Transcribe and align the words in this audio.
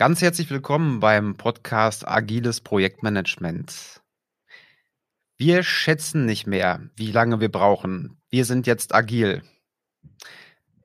Ganz 0.00 0.22
herzlich 0.22 0.48
willkommen 0.48 1.00
beim 1.00 1.36
Podcast 1.36 2.08
Agiles 2.08 2.62
Projektmanagement. 2.62 4.00
Wir 5.36 5.62
schätzen 5.62 6.24
nicht 6.24 6.46
mehr, 6.46 6.88
wie 6.96 7.12
lange 7.12 7.38
wir 7.42 7.50
brauchen. 7.50 8.16
Wir 8.30 8.46
sind 8.46 8.66
jetzt 8.66 8.94
agil. 8.94 9.42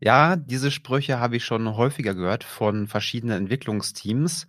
Ja, 0.01 0.35
diese 0.35 0.69
Sprüche 0.69 1.17
habe 1.17 1.37
ich 1.37 1.45
schon 1.45 1.77
häufiger 1.77 2.13
gehört 2.13 2.43
von 2.43 2.89
verschiedenen 2.89 3.43
Entwicklungsteams 3.43 4.47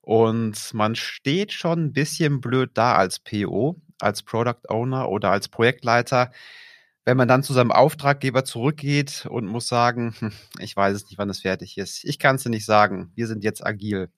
und 0.00 0.74
man 0.74 0.96
steht 0.96 1.52
schon 1.52 1.84
ein 1.84 1.92
bisschen 1.92 2.40
blöd 2.40 2.72
da 2.74 2.96
als 2.96 3.20
PO, 3.20 3.80
als 4.00 4.24
Product 4.24 4.68
Owner 4.70 5.08
oder 5.08 5.30
als 5.30 5.46
Projektleiter, 5.46 6.32
wenn 7.10 7.16
man 7.16 7.26
dann 7.26 7.42
zu 7.42 7.52
seinem 7.52 7.72
Auftraggeber 7.72 8.44
zurückgeht 8.44 9.26
und 9.28 9.44
muss 9.44 9.66
sagen, 9.66 10.14
hm, 10.20 10.30
ich 10.60 10.76
weiß 10.76 10.94
es 10.94 11.06
nicht, 11.06 11.18
wann 11.18 11.28
es 11.28 11.40
fertig 11.40 11.76
ist. 11.76 12.04
Ich 12.04 12.20
kann 12.20 12.36
es 12.36 12.44
dir 12.44 12.50
nicht 12.50 12.64
sagen. 12.64 13.10
Wir 13.16 13.26
sind 13.26 13.42
jetzt 13.42 13.66
agil. 13.66 14.10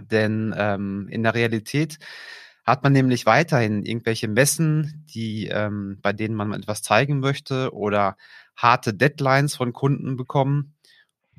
Denn 0.00 0.54
ähm, 0.56 1.08
in 1.10 1.24
der 1.24 1.34
Realität 1.34 1.98
hat 2.64 2.84
man 2.84 2.92
nämlich 2.92 3.26
weiterhin 3.26 3.82
irgendwelche 3.82 4.28
Messen, 4.28 5.04
die, 5.12 5.48
ähm, 5.48 5.98
bei 6.02 6.12
denen 6.12 6.36
man 6.36 6.52
etwas 6.52 6.82
zeigen 6.82 7.18
möchte 7.18 7.74
oder 7.74 8.16
harte 8.54 8.94
Deadlines 8.94 9.56
von 9.56 9.72
Kunden 9.72 10.16
bekommen 10.16 10.76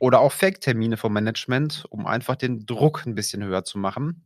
oder 0.02 0.19
auch 0.19 0.33
Fake-Termine 0.33 0.97
vom 0.97 1.13
Management, 1.13 1.85
um 1.89 2.05
einfach 2.05 2.35
den 2.35 2.66
Druck 2.66 3.05
ein 3.05 3.16
bisschen 3.16 3.41
höher 3.41 3.63
zu 3.63 3.78
machen. 3.78 4.25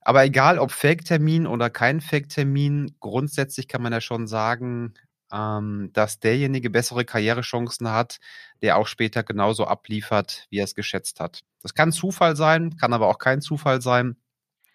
Aber 0.00 0.24
egal 0.24 0.58
ob 0.58 0.72
Fake-Termin 0.72 1.46
oder 1.46 1.70
kein 1.70 2.00
Fake-Termin, 2.00 2.96
grundsätzlich 2.98 3.68
kann 3.68 3.82
man 3.82 3.92
ja 3.92 4.00
schon 4.00 4.26
sagen, 4.26 4.94
ähm, 5.32 5.90
dass 5.92 6.20
derjenige 6.20 6.70
bessere 6.70 7.04
Karrierechancen 7.04 7.90
hat, 7.90 8.18
der 8.62 8.76
auch 8.76 8.86
später 8.86 9.22
genauso 9.22 9.66
abliefert, 9.66 10.46
wie 10.50 10.58
er 10.58 10.64
es 10.64 10.74
geschätzt 10.74 11.20
hat. 11.20 11.40
Das 11.62 11.74
kann 11.74 11.92
Zufall 11.92 12.36
sein, 12.36 12.76
kann 12.76 12.92
aber 12.92 13.08
auch 13.08 13.18
kein 13.18 13.40
Zufall 13.40 13.80
sein. 13.82 14.16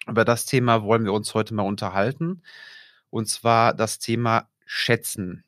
Über 0.06 0.24
das 0.24 0.46
Thema 0.46 0.82
wollen 0.82 1.04
wir 1.04 1.12
uns 1.12 1.34
heute 1.34 1.54
mal 1.54 1.64
unterhalten. 1.64 2.42
Und 3.10 3.28
zwar 3.28 3.74
das 3.74 3.98
Thema 3.98 4.48
Schätzen. 4.64 5.44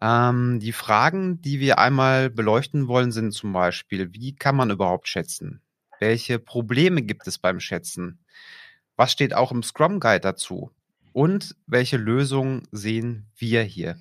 Ähm, 0.00 0.60
die 0.60 0.72
Fragen, 0.72 1.40
die 1.40 1.60
wir 1.60 1.78
einmal 1.78 2.30
beleuchten 2.30 2.88
wollen, 2.88 3.12
sind 3.12 3.32
zum 3.32 3.52
Beispiel, 3.52 4.12
wie 4.12 4.34
kann 4.34 4.56
man 4.56 4.70
überhaupt 4.70 5.08
schätzen? 5.08 5.62
Welche 6.00 6.38
Probleme 6.38 7.02
gibt 7.02 7.26
es 7.26 7.38
beim 7.38 7.60
Schätzen? 7.60 8.18
Was 8.96 9.12
steht 9.12 9.34
auch 9.34 9.52
im 9.52 9.62
Scrum 9.62 10.00
Guide 10.00 10.20
dazu? 10.20 10.70
Und 11.14 11.54
welche 11.68 11.96
Lösung 11.96 12.64
sehen 12.72 13.30
wir 13.36 13.62
hier? 13.62 13.96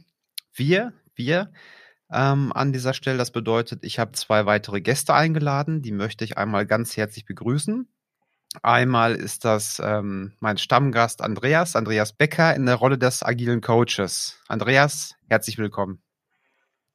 Wir, 0.52 0.94
wir 1.14 1.52
ähm, 2.12 2.52
an 2.52 2.74
dieser 2.74 2.96
Stelle, 2.96 3.20
das 3.20 3.30
bedeutet, 3.30 3.84
ich 3.84 4.00
habe 4.00 4.14
zwei 4.14 4.48
weitere 4.48 4.82
Gäste 4.82 5.14
eingeladen, 5.14 5.84
die 5.84 5.92
möchte 5.92 6.26
ich 6.26 6.40
einmal 6.40 6.66
ganz 6.66 6.98
herzlich 6.98 7.26
begrüßen. 7.26 7.88
Einmal 8.64 9.14
ist 9.14 9.46
das 9.46 9.80
ähm, 9.84 10.34
mein 10.40 10.58
Stammgast 10.58 11.22
Andreas, 11.22 11.76
Andreas 11.76 12.14
Becker 12.14 12.56
in 12.56 12.66
der 12.66 12.76
Rolle 12.76 12.98
des 12.98 13.22
agilen 13.22 13.62
Coaches. 13.62 14.42
Andreas, 14.48 15.16
herzlich 15.30 15.60
willkommen. 15.60 16.02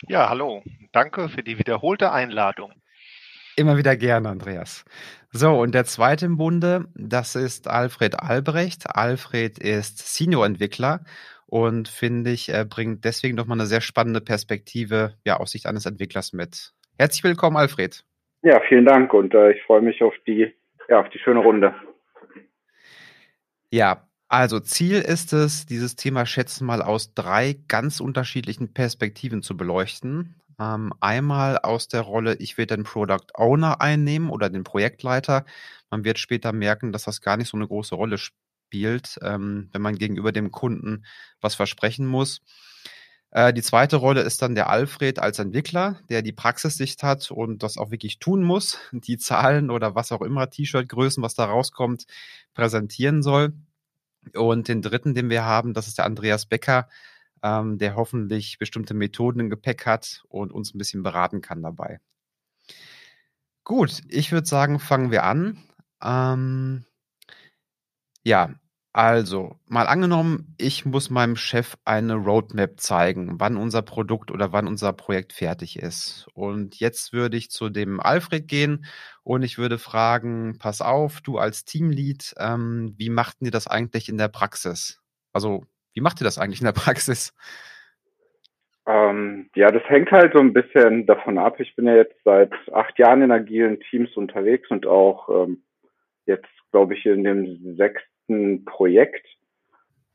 Ja, 0.08 0.28
hallo. 0.28 0.64
Danke 0.91 1.28
für 1.28 1.44
die 1.44 1.61
wiederholte 1.61 2.11
Einladung. 2.11 2.72
Immer 3.55 3.77
wieder 3.77 3.96
gerne, 3.96 4.30
Andreas. 4.30 4.84
So, 5.31 5.61
und 5.61 5.75
der 5.75 5.84
zweite 5.84 6.25
im 6.25 6.39
Bunde, 6.39 6.87
das 6.95 7.36
ist 7.36 7.69
Alfred 7.69 8.19
Albrecht. 8.19 8.85
Alfred 8.89 9.58
ist 9.58 10.14
Senior-Entwickler 10.14 11.05
und 11.47 11.89
finde 11.89 12.30
ich, 12.30 12.48
er 12.48 12.64
bringt 12.64 13.05
deswegen 13.05 13.36
nochmal 13.36 13.58
eine 13.58 13.67
sehr 13.67 13.83
spannende 13.83 14.23
Perspektive 14.23 15.14
ja, 15.25 15.36
aus 15.36 15.51
Sicht 15.51 15.67
eines 15.67 15.85
Entwicklers 15.85 16.33
mit. 16.33 16.73
Herzlich 16.98 17.25
willkommen, 17.25 17.58
Alfred. 17.58 18.05
Ja, 18.42 18.61
vielen 18.69 18.86
Dank 18.86 19.13
und 19.13 19.35
äh, 19.35 19.52
ich 19.52 19.63
freue 19.64 19.83
mich 19.83 20.02
auf 20.02 20.14
die, 20.27 20.55
ja, 20.89 21.01
auf 21.01 21.11
die 21.11 21.19
schöne 21.19 21.41
Runde. 21.41 21.75
Ja, 23.70 24.08
also 24.29 24.61
Ziel 24.61 25.01
ist 25.01 25.35
es, 25.35 25.67
dieses 25.67 25.97
Thema 25.97 26.25
Schätzen 26.25 26.67
mal 26.67 26.81
aus 26.81 27.13
drei 27.13 27.57
ganz 27.69 28.01
unterschiedlichen 28.01 28.73
Perspektiven 28.73 29.42
zu 29.42 29.57
beleuchten. 29.58 30.41
Ähm, 30.61 30.92
einmal 31.01 31.58
aus 31.58 31.89
der 31.89 32.01
Rolle, 32.02 32.35
ich 32.36 32.58
will 32.58 32.67
den 32.67 32.85
Product 32.85 33.27
Owner 33.35 33.80
einnehmen 33.80 34.30
oder 34.30 34.51
den 34.51 34.64
Projektleiter. 34.64 35.45
Man 35.91 36.05
wird 36.05 36.19
später 36.19 36.52
merken, 36.52 36.92
dass 36.92 37.05
das 37.05 37.20
gar 37.20 37.36
nicht 37.36 37.48
so 37.48 37.57
eine 37.57 37.69
große 37.69 37.95
Rolle 37.95 38.19
spielt, 38.19 39.19
ähm, 39.23 39.69
wenn 39.73 39.83
man 39.83 39.96
gegenüber 39.96 40.33
dem 40.33 40.51
Kunden 40.51 41.05
was 41.41 41.55
versprechen 41.55 42.07
muss. 42.07 42.41
Äh, 43.30 43.52
die 43.52 43.63
zweite 43.63 43.96
Rolle 43.96 44.23
ist 44.23 44.42
dann 44.42 44.55
der 44.55 44.69
Alfred 44.70 45.19
als 45.19 45.39
Entwickler, 45.39 46.01
der 46.08 46.23
die 46.23 46.33
Praxissicht 46.33 47.02
hat 47.02 47.30
und 47.30 47.63
das 47.63 47.77
auch 47.77 47.90
wirklich 47.90 48.19
tun 48.19 48.42
muss, 48.42 48.79
die 48.92 49.19
Zahlen 49.19 49.70
oder 49.70 49.95
was 49.95 50.13
auch 50.13 50.23
immer, 50.23 50.51
T-Shirt-Größen, 50.51 51.23
was 51.23 51.35
da 51.35 51.45
rauskommt, 51.46 52.07
präsentieren 52.55 53.23
soll. 53.23 53.52
Und 54.35 54.69
den 54.69 54.83
dritten, 54.83 55.14
den 55.14 55.30
wir 55.30 55.45
haben, 55.45 55.75
das 55.75 55.89
ist 55.89 55.98
der 55.98 56.05
Andreas 56.05 56.46
Becker, 56.46 56.89
ähm, 57.43 57.79
der 57.79 57.97
hoffentlich 57.97 58.59
bestimmte 58.59 58.95
Methoden 58.95 59.41
im 59.41 59.51
Gepäck 59.51 59.87
hat 59.87 60.25
und 60.29 60.53
uns 60.53 60.75
ein 60.75 60.79
bisschen 60.79 61.03
beraten 61.03 61.41
kann 61.41 61.63
dabei. 61.63 62.01
Gut, 63.65 64.01
ich 64.09 64.33
würde 64.33 64.47
sagen, 64.47 64.79
fangen 64.81 65.11
wir 65.11 65.25
an. 65.25 65.59
Ähm, 66.03 66.85
ja, 68.25 68.55
also, 68.93 69.61
mal 69.67 69.87
angenommen, 69.87 70.55
ich 70.59 70.85
muss 70.85 71.09
meinem 71.11 71.37
Chef 71.37 71.77
eine 71.85 72.15
Roadmap 72.15 72.81
zeigen, 72.81 73.39
wann 73.39 73.57
unser 73.57 73.83
Produkt 73.83 74.31
oder 74.31 74.53
wann 74.53 74.67
unser 74.67 74.93
Projekt 74.93 75.33
fertig 75.33 75.79
ist. 75.79 76.27
Und 76.35 76.81
jetzt 76.81 77.13
würde 77.13 77.37
ich 77.37 77.51
zu 77.51 77.69
dem 77.69 78.01
Alfred 78.01 78.49
gehen 78.49 78.87
und 79.23 79.43
ich 79.43 79.57
würde 79.57 79.79
fragen, 79.79 80.59
pass 80.59 80.81
auf, 80.81 81.20
du 81.20 81.39
als 81.39 81.65
Teamlead, 81.65 82.35
ähm, 82.39 82.95
wie 82.97 83.11
machten 83.11 83.45
ihr 83.45 83.51
das 83.53 83.69
eigentlich 83.69 84.09
in 84.09 84.19
der 84.19 84.29
Praxis? 84.29 85.01
Also, 85.33 85.65
wie 85.95 86.01
macht 86.01 86.21
ihr 86.21 86.25
das 86.25 86.39
eigentlich 86.39 86.61
in 86.61 86.67
der 86.67 86.73
Praxis? 86.73 87.35
Ähm, 88.87 89.51
ja, 89.55 89.71
das 89.71 89.83
hängt 89.89 90.11
halt 90.11 90.33
so 90.33 90.39
ein 90.39 90.55
bisschen 90.55 91.05
davon 91.07 91.37
ab. 91.37 91.61
Ich 91.61 91.77
bin 91.77 91.87
ja 91.87 91.97
jetzt 91.97 92.17
seit 92.25 92.53
acht 92.73 92.99
Jahren 92.99 93.21
in 93.21 93.31
agilen 93.31 93.81
Teams 93.81 94.17
unterwegs 94.17 94.71
und 94.71 94.87
auch 94.87 95.29
ähm, 95.29 95.63
jetzt, 96.25 96.49
glaube 96.73 96.95
ich, 96.95 97.05
in 97.05 97.25
dem 97.25 97.77
sechsten 97.77 98.65
Projekt. 98.65 99.27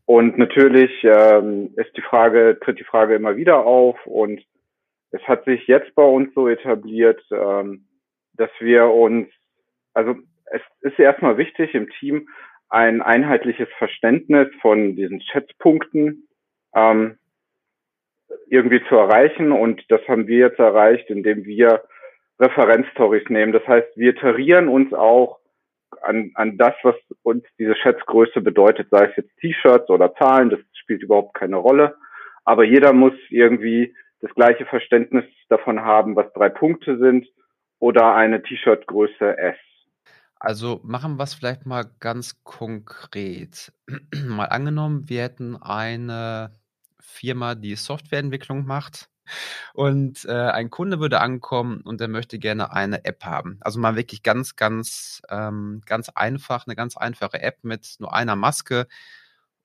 Und 0.05 0.39
natürlich 0.39 0.91
ähm, 1.03 1.73
ist 1.75 1.95
die 1.95 2.01
Frage, 2.01 2.57
tritt 2.61 2.79
die 2.79 2.83
Frage 2.83 3.15
immer 3.15 3.35
wieder 3.37 3.65
auf 3.65 4.03
und 4.05 4.41
es 5.11 5.21
hat 5.27 5.45
sich 5.45 5.67
jetzt 5.67 5.93
bei 5.93 6.03
uns 6.03 6.33
so 6.33 6.47
etabliert, 6.47 7.23
ähm, 7.31 7.85
dass 8.33 8.49
wir 8.59 8.87
uns, 8.87 9.29
also 9.93 10.15
es 10.45 10.61
ist 10.81 10.97
erstmal 10.97 11.37
wichtig 11.37 11.75
im 11.75 11.89
Team, 11.99 12.27
ein 12.73 13.03
einheitliches 13.03 13.69
Verständnis 13.77 14.47
von 14.59 14.95
diesen 14.95 15.21
Schätzpunkten 15.21 16.27
ähm, 16.73 17.19
irgendwie 18.47 18.81
zu 18.89 18.95
erreichen. 18.95 19.51
Und 19.51 19.83
das 19.89 20.01
haben 20.07 20.25
wir 20.25 20.39
jetzt 20.39 20.57
erreicht, 20.57 21.07
indem 21.11 21.45
wir 21.45 21.83
Referenzstories 22.39 23.29
nehmen. 23.29 23.51
Das 23.53 23.67
heißt, 23.67 23.95
wir 23.95 24.15
tarieren 24.15 24.69
uns 24.69 24.91
auch 24.91 25.39
an, 26.01 26.31
an 26.33 26.57
das, 26.57 26.73
was 26.81 26.95
uns 27.21 27.43
diese 27.59 27.75
Schätzgröße 27.75 28.41
bedeutet, 28.41 28.87
sei 28.89 29.05
es 29.05 29.15
jetzt 29.17 29.37
T-Shirts 29.37 29.89
oder 29.91 30.15
Zahlen, 30.15 30.49
das 30.49 30.59
spielt 30.73 31.03
überhaupt 31.03 31.35
keine 31.35 31.57
Rolle. 31.57 31.95
Aber 32.43 32.63
jeder 32.63 32.91
muss 32.91 33.13
irgendwie 33.29 33.95
das 34.21 34.33
gleiche 34.33 34.65
Verständnis 34.65 35.25
davon 35.47 35.81
haben, 35.81 36.15
was 36.15 36.33
drei 36.33 36.49
Punkte 36.49 36.97
sind 36.97 37.27
oder 37.77 38.15
eine 38.15 38.41
T-Shirt-Größe 38.41 39.37
S. 39.37 39.57
Also 40.43 40.81
machen 40.83 41.15
wir 41.17 41.23
es 41.23 41.33
vielleicht 41.33 41.65
mal 41.65 41.89
ganz 42.01 42.43
konkret. 42.43 43.71
mal 44.25 44.47
angenommen, 44.47 45.07
wir 45.07 45.23
hätten 45.23 45.55
eine 45.55 46.51
Firma, 46.99 47.55
die 47.55 47.77
Softwareentwicklung 47.77 48.65
macht 48.65 49.09
und 49.73 50.25
äh, 50.25 50.33
ein 50.33 50.69
Kunde 50.69 50.99
würde 50.99 51.21
ankommen 51.21 51.79
und 51.81 52.01
er 52.01 52.09
möchte 52.09 52.39
gerne 52.39 52.73
eine 52.73 53.05
App 53.05 53.23
haben. 53.23 53.57
Also 53.61 53.79
mal 53.79 53.95
wirklich 53.95 54.21
ganz, 54.21 54.57
ganz, 54.57 55.21
ähm, 55.29 55.81
ganz 55.85 56.09
einfach, 56.09 56.67
eine 56.67 56.75
ganz 56.75 56.97
einfache 56.97 57.41
App 57.41 57.63
mit 57.63 57.95
nur 57.99 58.13
einer 58.13 58.35
Maske 58.35 58.87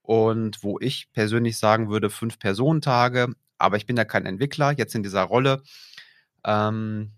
und 0.03 0.63
wo 0.63 0.79
ich 0.79 1.11
persönlich 1.13 1.59
sagen 1.59 1.91
würde, 1.91 2.09
fünf 2.09 2.39
Personentage, 2.39 3.35
aber 3.59 3.79
ich 3.79 3.87
bin 3.87 3.97
ja 3.97 4.05
kein 4.05 4.27
Entwickler 4.27 4.71
jetzt 4.73 4.95
in 4.95 5.03
dieser 5.03 5.23
Rolle. 5.25 5.61
Ähm, 6.45 7.18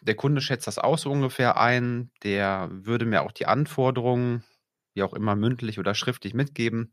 der 0.00 0.14
Kunde 0.16 0.40
schätzt 0.40 0.66
das 0.66 0.78
auch 0.78 0.98
so 0.98 1.10
ungefähr 1.10 1.58
ein. 1.58 2.10
Der 2.22 2.68
würde 2.70 3.06
mir 3.06 3.22
auch 3.22 3.32
die 3.32 3.46
Anforderungen, 3.46 4.44
wie 4.94 5.02
auch 5.02 5.14
immer 5.14 5.36
mündlich 5.36 5.78
oder 5.78 5.94
schriftlich 5.94 6.34
mitgeben. 6.34 6.92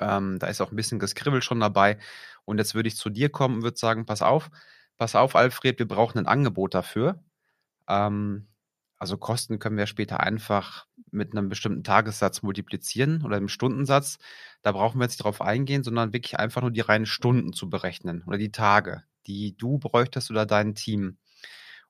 Ähm, 0.00 0.38
da 0.38 0.48
ist 0.48 0.60
auch 0.60 0.72
ein 0.72 0.76
bisschen 0.76 0.98
Geskribbel 0.98 1.42
schon 1.42 1.60
dabei. 1.60 1.98
Und 2.44 2.58
jetzt 2.58 2.74
würde 2.74 2.88
ich 2.88 2.96
zu 2.96 3.10
dir 3.10 3.30
kommen 3.30 3.56
und 3.56 3.62
würde 3.62 3.78
sagen, 3.78 4.06
pass 4.06 4.22
auf, 4.22 4.50
pass 4.96 5.14
auf, 5.14 5.36
Alfred, 5.36 5.78
wir 5.78 5.88
brauchen 5.88 6.18
ein 6.18 6.26
Angebot 6.26 6.74
dafür. 6.74 7.22
Ähm, 7.88 8.48
also 8.98 9.16
Kosten 9.16 9.58
können 9.58 9.78
wir 9.78 9.86
später 9.86 10.20
einfach 10.20 10.86
mit 11.10 11.32
einem 11.32 11.48
bestimmten 11.48 11.84
Tagessatz 11.84 12.42
multiplizieren 12.42 13.24
oder 13.24 13.36
einem 13.36 13.48
Stundensatz. 13.48 14.18
Da 14.62 14.72
brauchen 14.72 14.98
wir 14.98 15.04
jetzt 15.04 15.12
nicht 15.12 15.24
drauf 15.24 15.40
eingehen, 15.40 15.82
sondern 15.82 16.12
wirklich 16.12 16.38
einfach 16.38 16.60
nur 16.60 16.70
die 16.70 16.82
reinen 16.82 17.06
Stunden 17.06 17.54
zu 17.54 17.70
berechnen 17.70 18.22
oder 18.26 18.36
die 18.36 18.52
Tage, 18.52 19.04
die 19.26 19.56
du 19.56 19.78
bräuchtest 19.78 20.30
oder 20.30 20.44
dein 20.44 20.74
Team. 20.74 21.16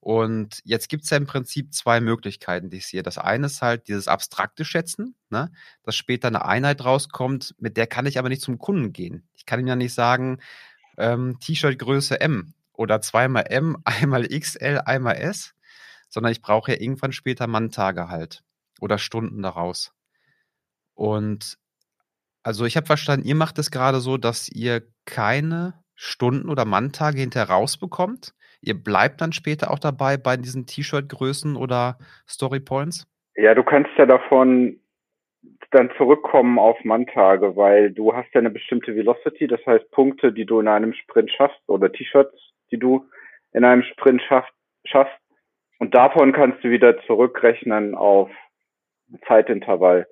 Und 0.00 0.62
jetzt 0.64 0.88
gibt 0.88 1.04
es 1.04 1.10
ja 1.10 1.18
im 1.18 1.26
Prinzip 1.26 1.74
zwei 1.74 2.00
Möglichkeiten, 2.00 2.70
die 2.70 2.78
ich 2.78 2.86
sehe. 2.86 3.02
Das 3.02 3.18
eine 3.18 3.46
ist 3.46 3.60
halt 3.60 3.86
dieses 3.86 4.08
abstrakte 4.08 4.64
Schätzen, 4.64 5.14
ne? 5.28 5.52
dass 5.82 5.94
später 5.94 6.28
eine 6.28 6.46
Einheit 6.46 6.82
rauskommt, 6.82 7.54
mit 7.58 7.76
der 7.76 7.86
kann 7.86 8.06
ich 8.06 8.18
aber 8.18 8.30
nicht 8.30 8.40
zum 8.40 8.58
Kunden 8.58 8.94
gehen. 8.94 9.28
Ich 9.34 9.44
kann 9.44 9.60
ihm 9.60 9.66
ja 9.66 9.76
nicht 9.76 9.92
sagen, 9.92 10.38
ähm, 10.96 11.38
T-Shirt-Größe 11.40 12.18
M 12.18 12.54
oder 12.72 13.02
zweimal 13.02 13.44
M, 13.48 13.76
einmal 13.84 14.26
XL, 14.26 14.80
einmal 14.86 15.16
S, 15.16 15.54
sondern 16.08 16.32
ich 16.32 16.40
brauche 16.40 16.72
ja 16.72 16.80
irgendwann 16.80 17.12
später 17.12 17.46
Manntage 17.46 18.08
halt 18.08 18.42
oder 18.80 18.96
Stunden 18.96 19.42
daraus. 19.42 19.92
Und 20.94 21.58
also 22.42 22.64
ich 22.64 22.76
habe 22.76 22.86
verstanden, 22.86 23.26
ihr 23.26 23.34
macht 23.34 23.58
es 23.58 23.70
gerade 23.70 24.00
so, 24.00 24.16
dass 24.16 24.48
ihr 24.48 24.82
keine 25.04 25.84
Stunden 25.94 26.48
oder 26.48 26.64
Manntage 26.64 27.20
hinterher 27.20 27.50
rausbekommt. 27.50 28.34
Ihr 28.62 28.74
bleibt 28.74 29.20
dann 29.20 29.32
später 29.32 29.70
auch 29.70 29.78
dabei 29.78 30.16
bei 30.16 30.36
diesen 30.36 30.66
T-Shirt-Größen 30.66 31.56
oder 31.56 31.98
Story 32.28 32.60
Points? 32.60 33.06
Ja, 33.36 33.54
du 33.54 33.62
kannst 33.62 33.90
ja 33.96 34.06
davon 34.06 34.80
dann 35.70 35.90
zurückkommen 35.96 36.58
auf 36.58 36.82
Manntage, 36.84 37.56
weil 37.56 37.90
du 37.90 38.14
hast 38.14 38.28
ja 38.34 38.40
eine 38.40 38.50
bestimmte 38.50 38.94
Velocity, 38.94 39.46
das 39.46 39.64
heißt 39.64 39.90
Punkte, 39.92 40.32
die 40.32 40.44
du 40.44 40.60
in 40.60 40.68
einem 40.68 40.92
Sprint 40.92 41.30
schaffst 41.30 41.60
oder 41.68 41.90
T-Shirts, 41.90 42.36
die 42.70 42.78
du 42.78 43.06
in 43.52 43.64
einem 43.64 43.82
Sprint 43.82 44.22
schaffst, 44.22 44.52
schaffst. 44.84 45.16
Und 45.78 45.94
davon 45.94 46.32
kannst 46.32 46.62
du 46.62 46.70
wieder 46.70 47.00
zurückrechnen 47.06 47.94
auf 47.94 48.30
Zeitintervall. 49.26 50.06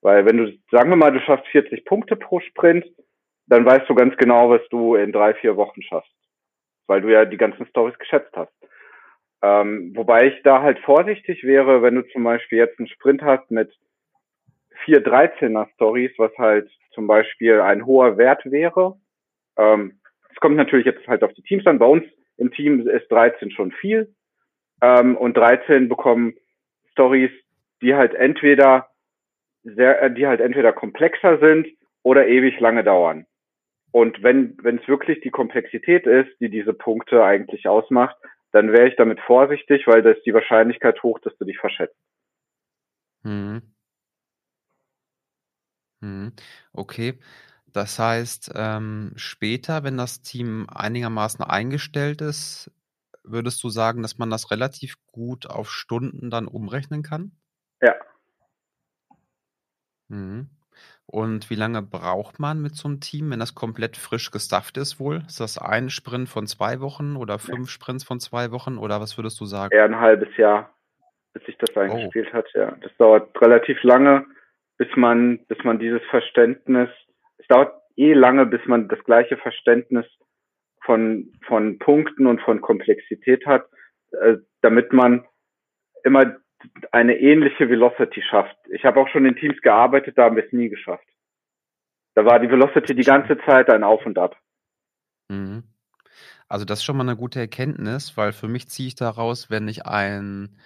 Weil 0.00 0.24
wenn 0.24 0.38
du, 0.38 0.52
sagen 0.70 0.90
wir 0.90 0.96
mal, 0.96 1.12
du 1.12 1.20
schaffst 1.20 1.46
40 1.48 1.84
Punkte 1.84 2.16
pro 2.16 2.40
Sprint, 2.40 2.86
dann 3.46 3.66
weißt 3.66 3.88
du 3.88 3.94
ganz 3.94 4.16
genau, 4.16 4.48
was 4.48 4.62
du 4.70 4.94
in 4.94 5.12
drei, 5.12 5.34
vier 5.34 5.56
Wochen 5.56 5.82
schaffst. 5.82 6.10
Weil 6.90 7.02
du 7.02 7.08
ja 7.12 7.24
die 7.24 7.36
ganzen 7.36 7.66
Stories 7.66 7.96
geschätzt 8.00 8.32
hast. 8.34 8.52
Ähm, 9.42 9.92
wobei 9.94 10.26
ich 10.26 10.42
da 10.42 10.60
halt 10.60 10.80
vorsichtig 10.80 11.44
wäre, 11.44 11.82
wenn 11.82 11.94
du 11.94 12.02
zum 12.08 12.24
Beispiel 12.24 12.58
jetzt 12.58 12.80
einen 12.80 12.88
Sprint 12.88 13.22
hast 13.22 13.48
mit 13.52 13.72
vier 14.84 15.00
13er 15.00 15.72
Stories, 15.74 16.10
was 16.18 16.36
halt 16.36 16.68
zum 16.92 17.06
Beispiel 17.06 17.60
ein 17.60 17.86
hoher 17.86 18.18
Wert 18.18 18.42
wäre. 18.44 18.98
Ähm, 19.56 20.00
es 20.32 20.40
kommt 20.40 20.56
natürlich 20.56 20.84
jetzt 20.84 21.06
halt 21.06 21.22
auf 21.22 21.32
die 21.34 21.42
Teams 21.42 21.64
an. 21.64 21.78
Bei 21.78 21.86
uns 21.86 22.02
im 22.38 22.50
Team 22.50 22.84
ist 22.88 23.06
13 23.12 23.52
schon 23.52 23.70
viel. 23.70 24.12
Ähm, 24.82 25.16
und 25.16 25.36
13 25.36 25.88
bekommen 25.88 26.34
Stories, 26.90 27.30
die 27.82 27.94
halt 27.94 28.14
entweder 28.14 28.88
sehr, 29.62 30.02
äh, 30.02 30.12
die 30.12 30.26
halt 30.26 30.40
entweder 30.40 30.72
komplexer 30.72 31.38
sind 31.38 31.68
oder 32.02 32.26
ewig 32.26 32.58
lange 32.58 32.82
dauern. 32.82 33.26
Und 33.92 34.22
wenn 34.22 34.56
es 34.64 34.88
wirklich 34.88 35.20
die 35.20 35.30
Komplexität 35.30 36.06
ist, 36.06 36.30
die 36.40 36.48
diese 36.48 36.72
Punkte 36.72 37.24
eigentlich 37.24 37.66
ausmacht, 37.66 38.16
dann 38.52 38.72
wäre 38.72 38.88
ich 38.88 38.96
damit 38.96 39.20
vorsichtig, 39.20 39.86
weil 39.86 40.02
da 40.02 40.10
ist 40.10 40.24
die 40.26 40.34
Wahrscheinlichkeit 40.34 41.02
hoch, 41.02 41.18
dass 41.20 41.36
du 41.38 41.44
dich 41.44 41.58
verschätzt. 41.58 41.96
Mhm. 43.24 43.60
Mhm. 46.00 46.32
Okay. 46.72 47.18
Das 47.72 47.98
heißt, 47.98 48.52
ähm, 48.56 49.12
später, 49.16 49.84
wenn 49.84 49.96
das 49.96 50.22
Team 50.22 50.66
einigermaßen 50.68 51.44
eingestellt 51.44 52.20
ist, 52.20 52.70
würdest 53.22 53.62
du 53.62 53.68
sagen, 53.68 54.02
dass 54.02 54.18
man 54.18 54.30
das 54.30 54.50
relativ 54.50 54.96
gut 55.06 55.46
auf 55.46 55.70
Stunden 55.70 56.30
dann 56.30 56.48
umrechnen 56.48 57.02
kann? 57.02 57.32
Ja. 57.80 57.94
Mhm. 60.08 60.50
Und 61.10 61.50
wie 61.50 61.56
lange 61.56 61.82
braucht 61.82 62.38
man 62.38 62.62
mit 62.62 62.76
so 62.76 62.86
einem 62.86 63.00
Team, 63.00 63.32
wenn 63.32 63.40
das 63.40 63.56
komplett 63.56 63.96
frisch 63.96 64.30
gestafft 64.30 64.76
ist 64.76 65.00
wohl? 65.00 65.22
Ist 65.26 65.40
das 65.40 65.58
ein 65.58 65.90
Sprint 65.90 66.28
von 66.28 66.46
zwei 66.46 66.80
Wochen 66.80 67.16
oder 67.16 67.40
fünf 67.40 67.68
Sprints 67.68 68.04
von 68.04 68.20
zwei 68.20 68.52
Wochen 68.52 68.78
oder 68.78 69.00
was 69.00 69.18
würdest 69.18 69.40
du 69.40 69.44
sagen? 69.44 69.74
Eher 69.74 69.84
ein 69.84 69.98
halbes 69.98 70.28
Jahr, 70.36 70.72
bis 71.32 71.44
sich 71.46 71.58
das 71.58 71.76
eingespielt 71.76 72.28
oh. 72.30 72.34
hat, 72.34 72.46
ja. 72.54 72.76
Das 72.80 72.96
dauert 72.96 73.28
relativ 73.42 73.82
lange, 73.82 74.24
bis 74.78 74.86
man, 74.94 75.44
bis 75.48 75.58
man 75.64 75.80
dieses 75.80 76.02
Verständnis, 76.10 76.88
es 77.38 77.46
dauert 77.48 77.74
eh 77.96 78.12
lange, 78.12 78.46
bis 78.46 78.64
man 78.66 78.86
das 78.86 79.02
gleiche 79.02 79.36
Verständnis 79.36 80.06
von, 80.84 81.32
von 81.44 81.80
Punkten 81.80 82.28
und 82.28 82.40
von 82.40 82.60
Komplexität 82.60 83.46
hat, 83.46 83.66
äh, 84.12 84.36
damit 84.62 84.92
man 84.92 85.26
immer 86.04 86.36
eine 86.92 87.18
ähnliche 87.18 87.68
Velocity 87.68 88.22
schafft. 88.22 88.56
Ich 88.70 88.84
habe 88.84 89.00
auch 89.00 89.08
schon 89.08 89.26
in 89.26 89.36
Teams 89.36 89.60
gearbeitet, 89.62 90.18
da 90.18 90.24
haben 90.24 90.36
wir 90.36 90.44
es 90.44 90.52
nie 90.52 90.68
geschafft. 90.68 91.06
Da 92.14 92.24
war 92.24 92.38
die 92.38 92.50
Velocity 92.50 92.94
die 92.94 93.04
ganze 93.04 93.38
Zeit 93.46 93.70
ein 93.70 93.84
Auf 93.84 94.04
und 94.04 94.18
Ab. 94.18 94.36
Mhm. 95.28 95.64
Also 96.48 96.64
das 96.64 96.80
ist 96.80 96.84
schon 96.84 96.96
mal 96.96 97.08
eine 97.08 97.16
gute 97.16 97.38
Erkenntnis, 97.38 98.16
weil 98.16 98.32
für 98.32 98.48
mich 98.48 98.68
ziehe 98.68 98.88
ich 98.88 98.96
daraus, 98.96 99.50
wenn 99.50 99.68
ich 99.68 99.86
ein, 99.86 100.58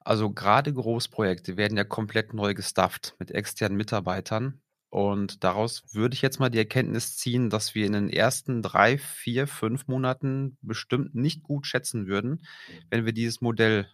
also 0.00 0.32
gerade 0.32 0.72
Großprojekte 0.72 1.58
werden 1.58 1.76
ja 1.76 1.84
komplett 1.84 2.32
neu 2.32 2.54
gestafft 2.54 3.16
mit 3.18 3.30
externen 3.30 3.76
Mitarbeitern. 3.76 4.62
Und 4.88 5.44
daraus 5.44 5.94
würde 5.94 6.14
ich 6.14 6.22
jetzt 6.22 6.40
mal 6.40 6.48
die 6.48 6.58
Erkenntnis 6.58 7.16
ziehen, 7.16 7.48
dass 7.48 7.76
wir 7.76 7.86
in 7.86 7.92
den 7.92 8.08
ersten 8.08 8.60
drei, 8.60 8.98
vier, 8.98 9.46
fünf 9.46 9.86
Monaten 9.86 10.56
bestimmt 10.62 11.14
nicht 11.14 11.44
gut 11.44 11.66
schätzen 11.66 12.08
würden, 12.08 12.44
wenn 12.88 13.04
wir 13.04 13.12
dieses 13.12 13.40
Modell 13.40 13.86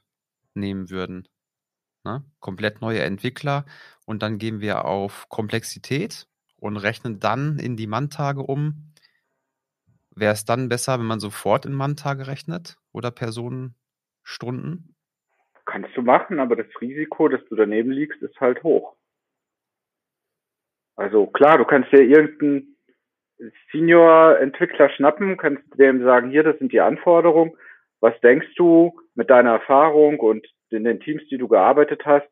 nehmen 0.56 0.90
würden. 0.90 1.28
Ne? 2.04 2.24
Komplett 2.40 2.80
neue 2.80 3.02
Entwickler 3.02 3.64
und 4.04 4.22
dann 4.22 4.38
gehen 4.38 4.60
wir 4.60 4.84
auf 4.84 5.28
Komplexität 5.28 6.26
und 6.56 6.76
rechnen 6.76 7.20
dann 7.20 7.58
in 7.58 7.76
die 7.76 7.86
Manntage 7.86 8.42
um. 8.42 8.92
Wäre 10.14 10.32
es 10.32 10.44
dann 10.44 10.68
besser, 10.68 10.98
wenn 10.98 11.06
man 11.06 11.20
sofort 11.20 11.66
in 11.66 11.74
Manntage 11.74 12.26
rechnet 12.26 12.78
oder 12.92 13.10
Personenstunden? 13.10 14.94
Kannst 15.66 15.96
du 15.96 16.02
machen, 16.02 16.38
aber 16.38 16.56
das 16.56 16.68
Risiko, 16.80 17.28
dass 17.28 17.44
du 17.48 17.56
daneben 17.56 17.90
liegst, 17.90 18.22
ist 18.22 18.40
halt 18.40 18.62
hoch. 18.62 18.96
Also 20.94 21.26
klar, 21.26 21.58
du 21.58 21.64
kannst 21.64 21.92
dir 21.92 22.02
irgendeinen 22.02 22.76
Senior-Entwickler 23.70 24.88
schnappen, 24.90 25.36
kannst 25.36 25.62
dem 25.78 26.02
sagen, 26.02 26.30
hier, 26.30 26.42
das 26.42 26.58
sind 26.58 26.72
die 26.72 26.80
Anforderungen, 26.80 27.52
was 28.00 28.18
denkst 28.20 28.54
du 28.56 28.98
mit 29.16 29.30
deiner 29.30 29.52
Erfahrung 29.52 30.20
und 30.20 30.46
in 30.70 30.84
den 30.84 31.00
Teams, 31.00 31.22
die 31.30 31.38
du 31.38 31.48
gearbeitet 31.48 32.02
hast, 32.04 32.28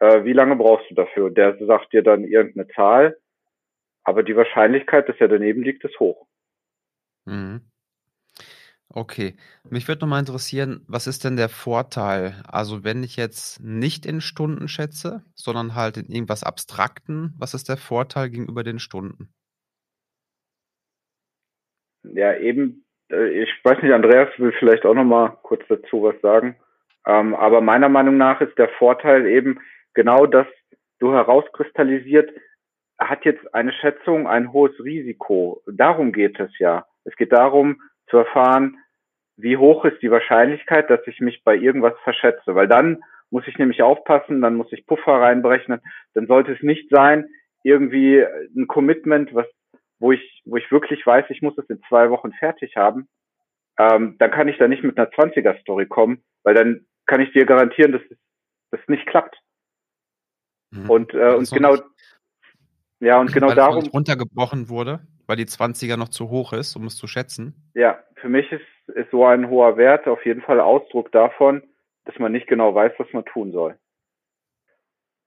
äh, 0.00 0.24
wie 0.24 0.32
lange 0.32 0.56
brauchst 0.56 0.90
du 0.90 0.94
dafür? 0.94 1.26
Und 1.26 1.38
der 1.38 1.56
sagt 1.66 1.92
dir 1.92 2.02
dann 2.02 2.24
irgendeine 2.24 2.68
Zahl, 2.68 3.18
aber 4.04 4.22
die 4.22 4.36
Wahrscheinlichkeit, 4.36 5.08
dass 5.08 5.16
er 5.18 5.28
daneben 5.28 5.62
liegt, 5.62 5.84
ist 5.84 5.98
hoch. 5.98 6.26
Mhm. 7.24 7.62
Okay, 8.88 9.36
mich 9.68 9.88
würde 9.88 10.02
nochmal 10.02 10.20
interessieren, 10.20 10.84
was 10.86 11.06
ist 11.06 11.24
denn 11.24 11.36
der 11.36 11.48
Vorteil? 11.48 12.42
Also 12.46 12.84
wenn 12.84 13.02
ich 13.02 13.16
jetzt 13.16 13.60
nicht 13.60 14.06
in 14.06 14.20
Stunden 14.20 14.68
schätze, 14.68 15.24
sondern 15.34 15.74
halt 15.74 15.96
in 15.96 16.06
irgendwas 16.06 16.44
Abstrakten, 16.44 17.34
was 17.36 17.52
ist 17.52 17.68
der 17.68 17.76
Vorteil 17.76 18.30
gegenüber 18.30 18.62
den 18.62 18.78
Stunden? 18.78 19.34
Ja, 22.04 22.36
eben 22.38 22.85
ich 23.08 23.50
weiß 23.62 23.82
nicht, 23.82 23.92
Andreas 23.92 24.28
will 24.38 24.52
vielleicht 24.58 24.84
auch 24.84 24.94
noch 24.94 25.04
mal 25.04 25.38
kurz 25.42 25.62
dazu 25.68 26.02
was 26.02 26.20
sagen. 26.20 26.56
Ähm, 27.06 27.34
aber 27.34 27.60
meiner 27.60 27.88
Meinung 27.88 28.16
nach 28.16 28.40
ist 28.40 28.58
der 28.58 28.68
Vorteil 28.78 29.26
eben 29.26 29.60
genau, 29.94 30.26
dass 30.26 30.46
du 30.98 31.12
herauskristallisiert, 31.12 32.30
hat 32.98 33.24
jetzt 33.24 33.54
eine 33.54 33.72
Schätzung 33.72 34.26
ein 34.26 34.52
hohes 34.52 34.72
Risiko. 34.82 35.62
Darum 35.66 36.12
geht 36.12 36.40
es 36.40 36.50
ja. 36.58 36.86
Es 37.04 37.14
geht 37.16 37.32
darum 37.32 37.80
zu 38.08 38.16
erfahren, 38.18 38.78
wie 39.36 39.56
hoch 39.56 39.84
ist 39.84 40.00
die 40.02 40.10
Wahrscheinlichkeit, 40.10 40.88
dass 40.90 41.06
ich 41.06 41.20
mich 41.20 41.44
bei 41.44 41.54
irgendwas 41.54 41.94
verschätze. 42.02 42.54
Weil 42.54 42.68
dann 42.68 43.02
muss 43.30 43.46
ich 43.46 43.58
nämlich 43.58 43.82
aufpassen, 43.82 44.40
dann 44.40 44.54
muss 44.54 44.72
ich 44.72 44.86
Puffer 44.86 45.20
reinberechnen. 45.20 45.80
Dann 46.14 46.26
sollte 46.26 46.52
es 46.52 46.62
nicht 46.62 46.88
sein, 46.90 47.28
irgendwie 47.62 48.24
ein 48.56 48.66
Commitment, 48.66 49.34
was 49.34 49.46
wo 49.98 50.12
ich, 50.12 50.42
wo 50.44 50.56
ich 50.56 50.70
wirklich 50.70 51.06
weiß, 51.06 51.26
ich 51.30 51.42
muss 51.42 51.56
es 51.58 51.68
in 51.70 51.80
zwei 51.88 52.10
Wochen 52.10 52.32
fertig 52.32 52.76
haben, 52.76 53.08
ähm, 53.78 54.16
dann 54.18 54.30
kann 54.30 54.48
ich 54.48 54.58
da 54.58 54.68
nicht 54.68 54.82
mit 54.82 54.98
einer 54.98 55.10
20er-Story 55.10 55.86
kommen, 55.86 56.22
weil 56.42 56.54
dann 56.54 56.86
kann 57.06 57.20
ich 57.20 57.32
dir 57.32 57.46
garantieren, 57.46 57.92
dass 57.92 58.02
es 58.10 58.18
das 58.70 58.80
nicht 58.88 59.06
klappt. 59.06 59.36
Mhm. 60.70 60.90
Und, 60.90 61.14
äh, 61.14 61.34
und 61.34 61.50
genau, 61.50 61.76
ja, 63.00 63.20
und 63.20 63.32
genau 63.32 63.48
weil 63.48 63.56
darum. 63.56 63.86
Runtergebrochen 63.86 64.68
wurde, 64.68 65.00
weil 65.26 65.36
die 65.36 65.44
20er 65.44 65.96
noch 65.96 66.08
zu 66.08 66.30
hoch 66.30 66.52
ist, 66.52 66.76
um 66.76 66.84
es 66.86 66.96
zu 66.96 67.06
schätzen. 67.06 67.70
Ja, 67.74 68.02
für 68.16 68.28
mich 68.28 68.50
ist, 68.50 68.64
ist 68.94 69.10
so 69.10 69.24
ein 69.24 69.48
hoher 69.48 69.76
Wert 69.76 70.08
auf 70.08 70.24
jeden 70.24 70.42
Fall 70.42 70.60
Ausdruck 70.60 71.12
davon, 71.12 71.62
dass 72.04 72.18
man 72.18 72.32
nicht 72.32 72.46
genau 72.46 72.74
weiß, 72.74 72.92
was 72.98 73.12
man 73.12 73.24
tun 73.24 73.52
soll. 73.52 73.78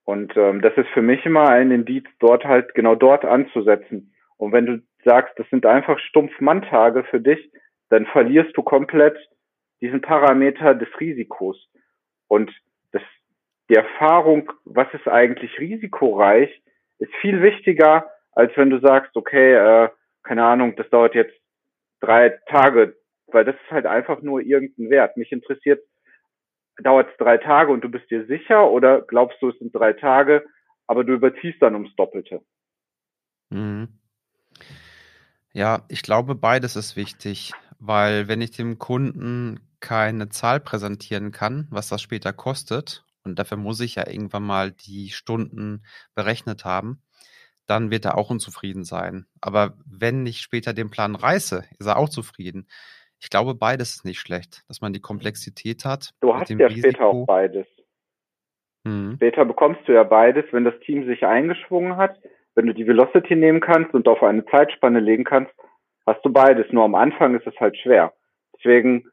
Und 0.06 0.36
ähm, 0.38 0.62
das 0.62 0.76
ist 0.76 0.90
für 0.94 1.04
mich 1.04 1.24
immer 1.26 1.50
ein 1.50 1.70
Indiz, 1.70 2.06
dort 2.20 2.44
halt 2.44 2.74
genau 2.74 2.96
dort 2.96 3.26
anzusetzen. 3.26 4.16
Und 4.40 4.54
wenn 4.54 4.66
du 4.66 4.82
sagst, 5.04 5.38
das 5.38 5.50
sind 5.50 5.66
einfach 5.66 6.00
stumpf 6.00 6.40
Manntage 6.40 7.04
für 7.04 7.20
dich, 7.20 7.52
dann 7.90 8.06
verlierst 8.06 8.56
du 8.56 8.64
komplett 8.64 9.18
diesen 9.82 10.02
Parameter 10.02 10.74
des 10.76 10.88
Risikos. 11.00 11.70
Und 12.28 12.50
das, 12.94 13.02
die 13.70 13.76
Erfahrung, 13.76 14.52
was 14.64 14.88
ist 14.94 15.08
eigentlich 15.10 15.60
risikoreich, 15.60 16.64
ist 17.00 17.14
viel 17.16 17.42
wichtiger, 17.42 18.10
als 18.32 18.56
wenn 18.56 18.70
du 18.70 18.80
sagst, 18.80 19.16
okay, 19.18 19.56
äh, 19.56 19.90
keine 20.24 20.46
Ahnung, 20.46 20.76
das 20.78 20.90
dauert 20.90 21.16
jetzt 21.16 21.36
drei 22.00 22.30
Tage, 22.48 22.96
weil 23.28 23.44
das 23.44 23.56
ist 23.56 23.72
halt 23.72 23.86
einfach 23.86 24.22
nur 24.22 24.40
irgendein 24.42 24.90
Wert. 24.90 25.18
Mich 25.18 25.34
interessiert, 25.34 25.84
dauert 26.82 27.10
es 27.12 27.18
drei 27.18 27.38
Tage 27.38 27.74
und 27.74 27.84
du 27.84 27.90
bist 27.90 28.10
dir 28.10 28.26
sicher 28.26 28.72
oder 28.72 29.02
glaubst 29.02 29.42
du, 29.42 29.50
es 29.50 29.60
sind 29.60 29.76
drei 29.76 29.92
Tage, 29.92 30.46
aber 30.88 31.04
du 31.04 31.14
überziehst 31.14 31.62
dann 31.62 31.74
ums 31.74 31.94
Doppelte? 31.98 32.42
Mhm. 33.50 33.99
Ja, 35.60 35.84
ich 35.90 36.04
glaube, 36.04 36.36
beides 36.36 36.78
ist 36.78 36.96
wichtig, 36.96 37.52
weil 37.80 38.30
wenn 38.30 38.40
ich 38.40 38.52
dem 38.52 38.80
Kunden 38.80 39.60
keine 39.82 40.30
Zahl 40.30 40.62
präsentieren 40.62 41.32
kann, 41.32 41.68
was 41.70 41.90
das 41.90 42.02
später 42.02 42.32
kostet, 42.32 43.04
und 43.26 43.38
dafür 43.40 43.58
muss 43.58 43.82
ich 43.82 43.96
ja 43.96 44.08
irgendwann 44.08 44.44
mal 44.44 44.72
die 44.72 45.10
Stunden 45.10 45.84
berechnet 46.16 46.64
haben, 46.64 47.02
dann 47.66 47.92
wird 47.92 48.06
er 48.06 48.18
auch 48.18 48.30
unzufrieden 48.30 48.86
sein. 48.86 49.26
Aber 49.42 49.74
wenn 49.86 50.26
ich 50.26 50.40
später 50.40 50.72
den 50.72 50.90
Plan 50.90 51.16
reiße, 51.16 51.66
ist 51.78 51.88
er 51.88 51.98
auch 51.98 52.08
zufrieden. 52.08 52.70
Ich 53.20 53.30
glaube, 53.30 53.54
beides 53.54 53.96
ist 53.96 54.06
nicht 54.06 54.22
schlecht, 54.22 54.64
dass 54.70 54.80
man 54.80 54.94
die 54.94 55.02
Komplexität 55.02 55.84
hat. 55.84 56.12
Du 56.22 56.34
hast 56.34 56.50
ja 56.50 56.68
Risiko. 56.68 56.88
später 56.88 57.06
auch 57.06 57.26
beides. 57.26 57.68
Mhm. 58.86 59.16
Später 59.18 59.44
bekommst 59.44 59.82
du 59.88 59.92
ja 59.92 60.06
beides, 60.06 60.46
wenn 60.54 60.64
das 60.64 60.80
Team 60.86 61.06
sich 61.06 61.26
eingeschwungen 61.26 61.98
hat. 61.98 62.18
Wenn 62.60 62.68
du 62.68 62.74
die 62.74 62.88
Velocity 62.88 63.38
nehmen 63.38 63.62
kannst 63.62 63.94
und 63.94 64.06
auf 64.10 64.22
eine 64.22 64.46
Zeitspanne 64.48 65.00
legen 65.00 65.24
kannst, 65.24 65.54
hast 66.06 66.20
du 66.26 66.30
beides. 66.30 66.70
Nur 66.74 66.84
am 66.84 66.94
Anfang 66.94 67.34
ist 67.34 67.48
es 67.48 67.58
halt 67.58 67.78
schwer. 67.78 68.12
Deswegen 68.54 69.06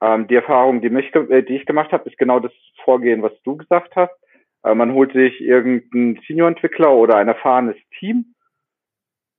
ähm, 0.00 0.26
die 0.26 0.36
Erfahrung, 0.36 0.80
die, 0.80 0.88
mich, 0.88 1.14
äh, 1.14 1.42
die 1.42 1.56
ich 1.56 1.66
gemacht 1.66 1.92
habe, 1.92 2.08
ist 2.08 2.16
genau 2.16 2.40
das 2.40 2.52
Vorgehen, 2.82 3.20
was 3.20 3.34
du 3.42 3.58
gesagt 3.58 3.94
hast. 3.94 4.14
Äh, 4.62 4.74
man 4.74 4.94
holt 4.94 5.12
sich 5.12 5.38
irgendeinen 5.42 6.18
Senior-Entwickler 6.26 6.94
oder 6.94 7.16
ein 7.16 7.28
erfahrenes 7.28 7.76
Team. 7.98 8.34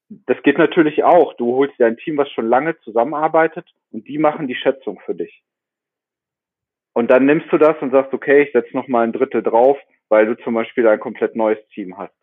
Das 0.09 0.37
geht 0.43 0.59
natürlich 0.59 1.03
auch. 1.03 1.33
Du 1.33 1.55
holst 1.55 1.79
dir 1.79 1.87
ein 1.87 1.97
Team, 1.97 2.17
was 2.17 2.29
schon 2.33 2.45
lange 2.45 2.77
zusammenarbeitet 2.81 3.65
und 3.91 4.07
die 4.07 4.19
machen 4.19 4.47
die 4.47 4.53
Schätzung 4.53 4.99
für 5.07 5.15
dich. 5.15 5.41
Und 6.93 7.09
dann 7.09 7.25
nimmst 7.25 7.51
du 7.51 7.57
das 7.57 7.81
und 7.81 7.89
sagst, 7.89 8.13
okay, 8.13 8.43
ich 8.43 8.51
setze 8.51 8.77
noch 8.77 8.87
mal 8.87 9.05
ein 9.05 9.11
Drittel 9.11 9.41
drauf, 9.41 9.79
weil 10.09 10.27
du 10.27 10.37
zum 10.43 10.53
Beispiel 10.53 10.87
ein 10.87 10.99
komplett 10.99 11.35
neues 11.35 11.67
Team 11.69 11.97
hast. 11.97 12.13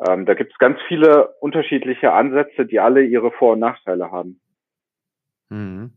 Ähm, 0.00 0.26
da 0.26 0.34
gibt 0.34 0.52
es 0.52 0.58
ganz 0.58 0.78
viele 0.88 1.34
unterschiedliche 1.40 2.12
Ansätze, 2.12 2.66
die 2.66 2.80
alle 2.80 3.02
ihre 3.02 3.30
Vor- 3.30 3.52
und 3.52 3.60
Nachteile 3.60 4.10
haben. 4.10 4.40
Mhm. 5.50 5.92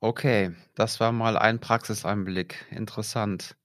Okay, 0.00 0.50
das 0.74 1.00
war 1.00 1.12
mal 1.12 1.38
ein 1.38 1.60
Praxiseinblick. 1.60 2.66
Interessant. 2.70 3.56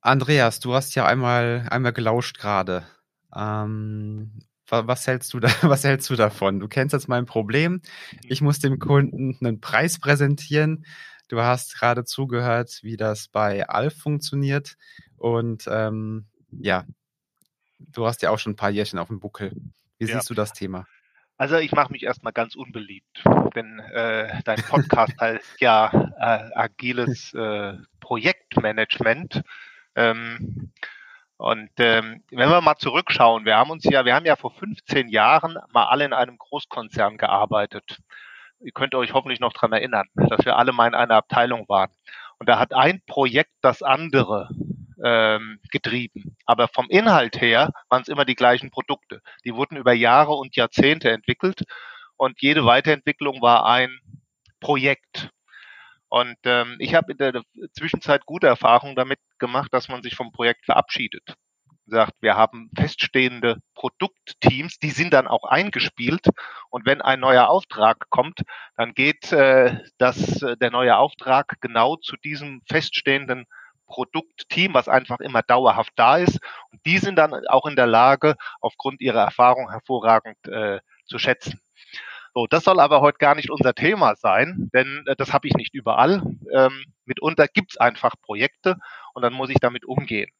Andreas, 0.00 0.60
du 0.60 0.74
hast 0.74 0.94
ja 0.94 1.06
einmal, 1.06 1.66
einmal 1.70 1.92
gelauscht 1.92 2.38
gerade. 2.38 2.86
Ähm, 3.34 4.30
was 4.68 5.06
hältst 5.06 5.34
du 5.34 5.40
da, 5.40 5.48
was 5.62 5.82
hältst 5.84 6.08
du 6.10 6.14
davon? 6.14 6.60
Du 6.60 6.68
kennst 6.68 6.92
jetzt 6.92 7.08
mein 7.08 7.26
Problem. 7.26 7.80
Ich 8.22 8.40
muss 8.42 8.60
dem 8.60 8.78
Kunden 8.78 9.36
einen 9.40 9.60
Preis 9.60 9.98
präsentieren. 9.98 10.84
Du 11.28 11.40
hast 11.40 11.76
gerade 11.76 12.04
zugehört, 12.04 12.78
wie 12.82 12.96
das 12.96 13.28
bei 13.28 13.68
Alf 13.68 13.96
funktioniert. 13.96 14.76
Und 15.16 15.64
ähm, 15.68 16.26
ja, 16.52 16.84
du 17.78 18.06
hast 18.06 18.22
ja 18.22 18.30
auch 18.30 18.38
schon 18.38 18.52
ein 18.52 18.56
paar 18.56 18.70
Jährchen 18.70 18.98
auf 18.98 19.08
dem 19.08 19.20
Buckel. 19.20 19.52
Wie 19.98 20.06
ja. 20.06 20.14
siehst 20.16 20.30
du 20.30 20.34
das 20.34 20.52
Thema? 20.52 20.86
Also 21.38 21.56
ich 21.56 21.72
mache 21.72 21.92
mich 21.92 22.02
erstmal 22.04 22.32
ganz 22.32 22.54
unbeliebt, 22.54 23.22
denn 23.54 23.78
äh, 23.78 24.40
dein 24.44 24.56
Podcast 24.68 25.14
heißt 25.20 25.60
ja 25.60 25.90
äh, 26.18 26.50
agiles 26.54 27.34
äh, 27.34 27.74
Projektmanagement. 28.00 29.42
Ähm, 29.94 30.72
und 31.36 31.70
ähm, 31.78 32.22
wenn 32.30 32.48
wir 32.48 32.60
mal 32.62 32.76
zurückschauen, 32.76 33.44
wir 33.44 33.56
haben 33.56 33.70
uns 33.70 33.84
ja, 33.84 34.06
wir 34.06 34.14
haben 34.14 34.24
ja 34.24 34.36
vor 34.36 34.52
15 34.52 35.08
Jahren 35.08 35.58
mal 35.72 35.84
alle 35.84 36.06
in 36.06 36.14
einem 36.14 36.38
Großkonzern 36.38 37.18
gearbeitet. 37.18 37.98
Ihr 38.60 38.72
könnt 38.72 38.94
euch 38.94 39.12
hoffentlich 39.12 39.40
noch 39.40 39.52
dran 39.52 39.72
erinnern, 39.74 40.08
dass 40.14 40.46
wir 40.46 40.56
alle 40.56 40.72
mal 40.72 40.88
in 40.88 40.94
einer 40.94 41.16
Abteilung 41.16 41.68
waren. 41.68 41.90
Und 42.38 42.48
da 42.48 42.58
hat 42.58 42.72
ein 42.72 43.02
Projekt 43.06 43.52
das 43.60 43.82
andere 43.82 44.48
ähm, 45.04 45.60
getrieben. 45.70 46.36
Aber 46.46 46.68
vom 46.68 46.88
Inhalt 46.88 47.40
her 47.40 47.70
waren 47.88 48.02
es 48.02 48.08
immer 48.08 48.24
die 48.24 48.34
gleichen 48.34 48.70
Produkte. 48.70 49.20
Die 49.44 49.54
wurden 49.54 49.76
über 49.76 49.92
Jahre 49.92 50.32
und 50.34 50.56
Jahrzehnte 50.56 51.10
entwickelt 51.10 51.62
und 52.16 52.40
jede 52.40 52.64
Weiterentwicklung 52.64 53.42
war 53.42 53.66
ein 53.66 53.98
Projekt. 54.60 55.30
Und 56.08 56.36
ähm, 56.44 56.76
ich 56.78 56.94
habe 56.94 57.12
in 57.12 57.18
der 57.18 57.42
Zwischenzeit 57.72 58.24
gute 58.26 58.46
Erfahrungen 58.46 58.96
damit 58.96 59.18
gemacht, 59.38 59.72
dass 59.72 59.88
man 59.88 60.02
sich 60.02 60.14
vom 60.14 60.32
Projekt 60.32 60.64
verabschiedet. 60.64 61.34
Sagt, 61.88 62.14
wir 62.20 62.36
haben 62.36 62.70
feststehende 62.76 63.58
Produktteams, 63.74 64.78
die 64.78 64.90
sind 64.90 65.12
dann 65.12 65.28
auch 65.28 65.44
eingespielt. 65.44 66.26
Und 66.70 66.86
wenn 66.86 67.00
ein 67.00 67.20
neuer 67.20 67.48
Auftrag 67.48 68.08
kommt, 68.10 68.40
dann 68.76 68.92
geht 68.94 69.30
äh, 69.32 69.78
das, 69.98 70.42
äh, 70.42 70.56
der 70.56 70.70
neue 70.70 70.96
Auftrag 70.96 71.54
genau 71.60 71.96
zu 71.96 72.16
diesem 72.16 72.62
feststehenden 72.68 73.46
Produktteam, 73.86 74.74
was 74.74 74.88
einfach 74.88 75.20
immer 75.20 75.42
dauerhaft 75.42 75.92
da 75.96 76.18
ist. 76.18 76.40
Und 76.72 76.84
die 76.86 76.98
sind 76.98 77.16
dann 77.16 77.34
auch 77.48 77.66
in 77.66 77.76
der 77.76 77.86
Lage, 77.86 78.36
aufgrund 78.60 79.00
ihrer 79.00 79.22
Erfahrung 79.22 79.70
hervorragend 79.70 80.36
äh, 80.48 80.80
zu 81.06 81.18
schätzen. 81.18 81.60
So, 82.34 82.46
das 82.46 82.64
soll 82.64 82.80
aber 82.80 83.00
heute 83.00 83.16
gar 83.16 83.34
nicht 83.34 83.50
unser 83.50 83.72
Thema 83.74 84.14
sein, 84.14 84.68
denn 84.74 85.04
äh, 85.06 85.16
das 85.16 85.32
habe 85.32 85.48
ich 85.48 85.54
nicht 85.54 85.74
überall. 85.74 86.22
Ähm, 86.52 86.84
mitunter 87.06 87.48
gibt 87.48 87.72
es 87.72 87.76
einfach 87.78 88.14
Projekte 88.20 88.76
und 89.14 89.22
dann 89.22 89.32
muss 89.32 89.48
ich 89.48 89.56
damit 89.58 89.86
umgehen. 89.86 90.30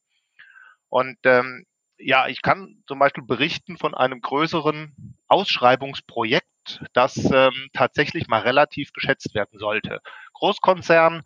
Und 0.91 1.17
ähm, 1.25 1.65
ja, 1.99 2.29
ich 2.29 2.43
kann 2.43 2.83
zum 2.87 2.99
Beispiel 2.99 3.25
berichten 3.25 3.79
von 3.79 3.95
einem 3.95 4.21
größeren 4.21 5.17
Ausschreibungsprojekt, 5.29 6.85
das 6.93 7.17
ähm, 7.33 7.69
tatsächlich 7.73 8.29
mal 8.29 8.43
relativ 8.43 8.93
geschätzt 8.93 9.35
werden 9.35 9.59
sollte. 9.59 10.00
Großkonzern 10.35 11.23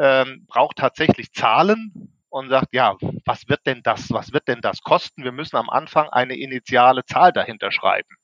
ähm, 0.00 0.46
braucht 0.48 0.78
tatsächlich 0.78 1.32
Zahlen 1.32 2.16
und 2.30 2.48
sagt, 2.48 2.68
ja, 2.72 2.96
was 3.26 3.48
wird 3.48 3.66
denn 3.66 3.82
das, 3.82 4.10
was 4.10 4.32
wird 4.32 4.48
denn 4.48 4.62
das 4.62 4.80
kosten? 4.80 5.24
Wir 5.24 5.32
müssen 5.32 5.56
am 5.56 5.68
Anfang 5.68 6.08
eine 6.08 6.36
initiale 6.36 7.04
Zahl 7.04 7.32
dahinter 7.32 7.70
schreiben. 7.70 8.16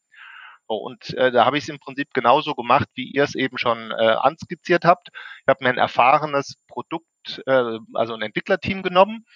Und 0.66 1.14
äh, 1.14 1.30
da 1.30 1.44
habe 1.44 1.58
ich 1.58 1.64
es 1.64 1.68
im 1.68 1.78
Prinzip 1.78 2.14
genauso 2.14 2.54
gemacht, 2.54 2.88
wie 2.94 3.10
ihr 3.12 3.24
es 3.24 3.34
eben 3.34 3.58
schon 3.58 3.90
äh, 3.90 4.16
anskizziert 4.18 4.84
habt. 4.84 5.10
Ich 5.12 5.48
habe 5.48 5.62
mir 5.62 5.70
ein 5.70 5.78
erfahrenes 5.78 6.56
Produkt, 6.66 7.42
äh, 7.46 7.78
also 7.94 8.14
ein 8.14 8.22
Entwicklerteam 8.22 8.82
genommen. 8.82 9.26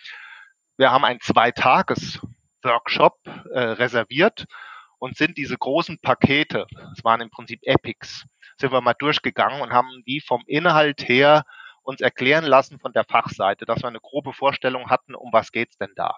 Wir 0.76 0.90
haben 0.90 1.04
ein 1.04 1.20
Zweitages-Workshop 1.20 3.18
äh, 3.52 3.61
reserviert 3.61 4.47
und 4.99 5.16
sind 5.16 5.37
diese 5.37 5.56
großen 5.56 5.99
Pakete, 6.00 6.66
das 6.70 7.04
waren 7.04 7.20
im 7.20 7.30
Prinzip 7.30 7.61
Epics, 7.62 8.25
sind 8.59 8.73
wir 8.73 8.80
mal 8.80 8.94
durchgegangen 8.94 9.61
und 9.61 9.73
haben 9.73 10.02
die 10.06 10.20
vom 10.20 10.42
Inhalt 10.47 11.09
her 11.09 11.44
uns 11.82 12.00
erklären 12.00 12.44
lassen 12.44 12.78
von 12.78 12.92
der 12.92 13.04
Fachseite, 13.04 13.64
dass 13.64 13.82
wir 13.82 13.88
eine 13.88 14.00
grobe 14.00 14.32
Vorstellung 14.32 14.90
hatten, 14.90 15.14
um 15.14 15.32
was 15.32 15.52
geht's 15.52 15.76
denn 15.78 15.92
da. 15.96 16.16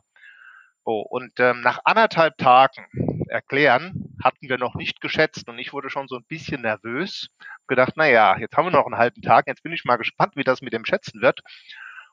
Oh, 0.84 1.00
und 1.00 1.38
ähm, 1.38 1.60
nach 1.60 1.78
anderthalb 1.84 2.36
Tagen 2.38 2.86
erklären 3.28 4.16
hatten 4.22 4.48
wir 4.48 4.58
noch 4.58 4.74
nicht 4.74 5.00
geschätzt 5.00 5.48
und 5.48 5.58
ich 5.58 5.72
wurde 5.72 5.90
schon 5.90 6.08
so 6.08 6.16
ein 6.16 6.24
bisschen 6.24 6.62
nervös, 6.62 7.28
gedacht, 7.68 7.92
na 7.96 8.08
ja, 8.08 8.36
jetzt 8.36 8.56
haben 8.56 8.66
wir 8.66 8.72
noch 8.72 8.86
einen 8.86 8.98
halben 8.98 9.22
Tag, 9.22 9.46
jetzt 9.46 9.62
bin 9.62 9.72
ich 9.72 9.84
mal 9.84 9.96
gespannt, 9.96 10.34
wie 10.34 10.44
das 10.44 10.60
mit 10.60 10.72
dem 10.72 10.84
Schätzen 10.84 11.22
wird. 11.22 11.40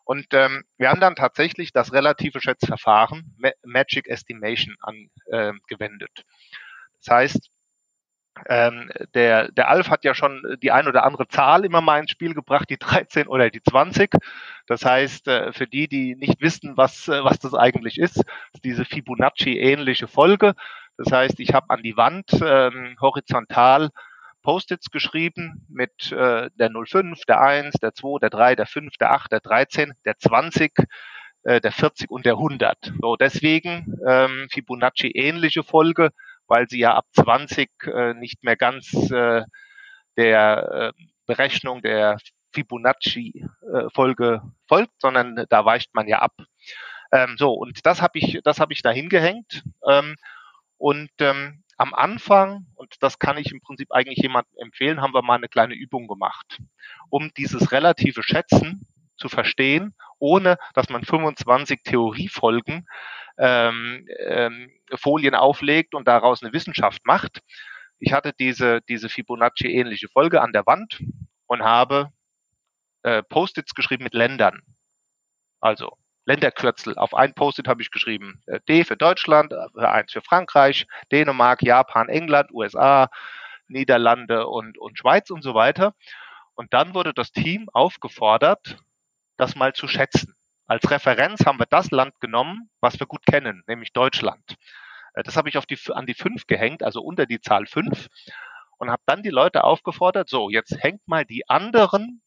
Und 0.04 0.28
ähm, 0.34 0.64
wir 0.78 0.90
haben 0.90 1.00
dann 1.00 1.16
tatsächlich 1.16 1.72
das 1.72 1.94
relative 1.94 2.42
Schätzverfahren 2.42 3.36
Magic 3.64 4.08
Estimation 4.08 4.76
angewendet. 4.82 6.12
Äh, 6.16 6.24
das 7.04 7.16
heißt, 7.16 7.50
ähm, 8.48 8.90
der, 9.14 9.52
der 9.52 9.70
Alf 9.70 9.90
hat 9.90 10.04
ja 10.04 10.14
schon 10.14 10.58
die 10.62 10.72
ein 10.72 10.88
oder 10.88 11.04
andere 11.04 11.28
Zahl 11.28 11.66
immer 11.66 11.82
mal 11.82 12.00
ins 12.00 12.12
Spiel 12.12 12.34
gebracht, 12.34 12.70
die 12.70 12.78
13 12.78 13.28
oder 13.28 13.50
die 13.50 13.62
20. 13.62 14.12
Das 14.68 14.86
heißt, 14.86 15.28
äh, 15.28 15.52
für 15.52 15.68
die, 15.68 15.88
die 15.88 16.16
nicht 16.16 16.42
wissen, 16.42 16.78
was, 16.78 17.08
äh, 17.08 17.24
was 17.24 17.40
das 17.40 17.54
eigentlich 17.54 17.98
ist, 17.98 18.18
ist 18.18 18.64
diese 18.64 18.86
Fibonacci-ähnliche 18.86 20.08
Folge. 20.08 20.54
Das 20.98 21.12
heißt, 21.12 21.40
ich 21.40 21.54
habe 21.54 21.70
an 21.70 21.84
die 21.84 21.98
Wand 21.98 22.32
ähm, 22.42 22.96
horizontal 23.00 23.90
Post-its 24.42 24.90
geschrieben 24.90 25.66
mit 25.70 26.12
äh, 26.12 26.50
der 26.56 26.72
05, 26.72 27.22
der 27.26 27.42
1, 27.42 27.76
der 27.82 27.94
2, 27.94 28.20
der 28.20 28.30
3, 28.30 28.56
der 28.56 28.66
5, 28.66 28.98
der 28.98 29.12
8, 29.12 29.32
der 29.32 29.40
13, 29.42 29.94
der 30.06 30.18
20, 30.18 30.72
äh, 31.44 31.62
der 31.62 31.72
40 31.72 32.10
und 32.10 32.26
der 32.26 32.34
100. 32.34 32.94
So, 33.02 33.16
deswegen 33.16 33.98
ähm, 34.08 34.48
Fibonacci-ähnliche 34.52 35.64
Folge 35.64 36.12
weil 36.50 36.68
sie 36.68 36.80
ja 36.80 36.96
ab 36.96 37.06
20 37.14 37.70
äh, 37.86 38.14
nicht 38.16 38.44
mehr 38.44 38.58
ganz 38.58 38.92
äh, 39.12 39.44
der 40.18 40.94
äh, 40.98 41.04
Berechnung 41.26 41.82
der 41.82 42.18
Fibonacci-Folge 42.54 44.42
äh, 44.44 44.50
folgt, 44.68 45.00
sondern 45.00 45.46
da 45.50 45.64
weicht 45.64 45.94
man 45.94 46.08
ja 46.08 46.20
ab. 46.20 46.34
Ähm, 47.12 47.36
so, 47.38 47.54
und 47.54 47.86
das 47.86 48.02
habe 48.02 48.20
ich, 48.20 48.40
das 48.44 48.60
habe 48.60 48.74
ich 48.74 48.82
da 48.82 48.92
hingehängt. 48.92 49.64
Ähm, 49.88 50.16
und 50.78 51.12
ähm, 51.20 51.64
am 51.78 51.94
Anfang, 51.94 52.66
und 52.76 52.96
das 53.02 53.20
kann 53.20 53.38
ich 53.38 53.52
im 53.52 53.62
Prinzip 53.62 53.92
eigentlich 53.92 54.18
jemandem 54.18 54.54
empfehlen, 54.58 55.02
haben 55.02 55.14
wir 55.14 55.22
mal 55.22 55.36
eine 55.36 55.48
kleine 55.48 55.76
Übung 55.76 56.08
gemacht, 56.08 56.60
um 57.10 57.32
dieses 57.38 57.72
relative 57.72 58.24
Schätzen 58.24 58.86
zu 59.18 59.30
verstehen, 59.30 59.94
ohne 60.18 60.58
dass 60.74 60.90
man 60.90 61.04
25 61.04 61.84
Theoriefolgen 61.84 62.88
ähm, 63.40 64.06
ähm, 64.20 64.72
Folien 64.96 65.34
auflegt 65.34 65.96
und 65.96 66.08
daraus 66.08 66.44
eine 66.44 66.54
Wissenschaft 66.54 67.06
macht. 67.06 67.42
Ich 67.98 68.14
hatte 68.14 68.34
diese, 68.34 68.82
diese 68.82 69.10
Fibonacci-ähnliche 69.10 70.10
Folge 70.10 70.42
an 70.42 70.54
der 70.54 70.66
Wand 70.66 71.02
und 71.48 71.64
habe 71.64 72.12
äh, 73.04 73.24
Post-its 73.24 73.74
geschrieben 73.74 74.04
mit 74.04 74.14
Ländern. 74.14 74.62
Also 75.62 75.98
Länderkürzel. 76.26 76.96
Auf 76.98 77.14
ein 77.14 77.34
Post-it 77.34 77.68
habe 77.68 77.82
ich 77.82 77.92
geschrieben 77.92 78.42
äh, 78.46 78.60
D 78.68 78.84
für 78.84 78.98
Deutschland, 78.98 79.54
äh, 79.54 79.86
eins 79.86 80.12
für 80.12 80.22
Frankreich, 80.22 80.86
Dänemark, 81.12 81.62
Japan, 81.64 82.10
England, 82.10 82.52
USA, 82.52 83.10
Niederlande 83.68 84.48
und, 84.48 84.78
und 84.78 84.98
Schweiz 84.98 85.30
und 85.30 85.42
so 85.42 85.56
weiter. 85.56 85.96
Und 86.54 86.74
dann 86.74 86.94
wurde 86.94 87.14
das 87.14 87.32
Team 87.32 87.70
aufgefordert, 87.72 88.78
das 89.38 89.56
mal 89.56 89.74
zu 89.74 89.88
schätzen. 89.88 90.36
Als 90.70 90.90
Referenz 90.92 91.48
haben 91.48 91.58
wir 91.58 91.66
das 91.66 91.90
Land 91.90 92.20
genommen, 92.20 92.70
was 92.80 93.00
wir 93.00 93.08
gut 93.08 93.26
kennen, 93.26 93.64
nämlich 93.66 93.92
Deutschland. 93.92 94.56
Äh, 95.16 95.24
das 95.24 95.36
habe 95.36 95.50
ich 95.50 95.58
auf 95.58 95.66
die, 95.66 95.80
an 95.92 96.06
die 96.06 96.14
fünf 96.14 96.46
gehängt, 96.46 96.84
also 96.84 97.02
unter 97.02 97.26
die 97.26 97.42
Zahl 97.42 97.66
fünf 97.66 98.08
und 98.78 98.92
habe 98.92 99.02
dann 99.08 99.24
die 99.24 99.32
Leute 99.32 99.64
aufgefordert, 99.64 100.30
so, 100.30 100.52
jetzt 100.52 100.78
hängt 100.84 101.08
mal 101.08 101.26
die 101.26 101.50
anderen 101.50 102.22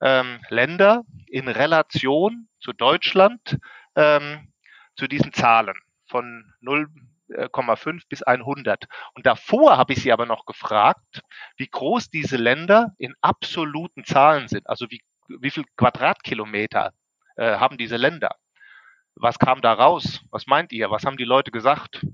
ähm, 0.00 0.40
Länder 0.48 1.02
in 1.26 1.48
Relation 1.48 2.48
zu 2.60 2.72
Deutschland 2.72 3.58
ähm, 3.96 4.52
zu 4.94 5.08
diesen 5.08 5.32
Zahlen 5.32 5.74
von 6.06 6.54
0,5 6.62 8.02
bis 8.08 8.22
100. 8.22 8.84
Und 9.14 9.26
davor 9.26 9.76
habe 9.76 9.92
ich 9.92 10.02
sie 10.02 10.12
aber 10.12 10.26
noch 10.26 10.46
gefragt, 10.46 11.22
wie 11.56 11.68
groß 11.68 12.10
diese 12.10 12.36
Länder 12.36 12.94
in 12.96 13.14
absoluten 13.22 14.04
Zahlen 14.04 14.46
sind, 14.46 14.68
also 14.68 14.88
wie, 14.88 15.00
wie 15.28 15.50
viel 15.50 15.64
Quadratkilometer 15.76 16.92
äh, 17.36 17.56
haben 17.56 17.78
diese 17.78 17.96
Länder. 17.96 18.36
Was 19.14 19.38
kam 19.38 19.60
da 19.60 19.72
raus? 19.72 20.20
Was 20.30 20.46
meint 20.46 20.72
ihr? 20.72 20.90
Was 20.90 21.04
haben 21.04 21.16
die 21.16 21.24
Leute 21.24 21.50
gesagt? 21.50 22.04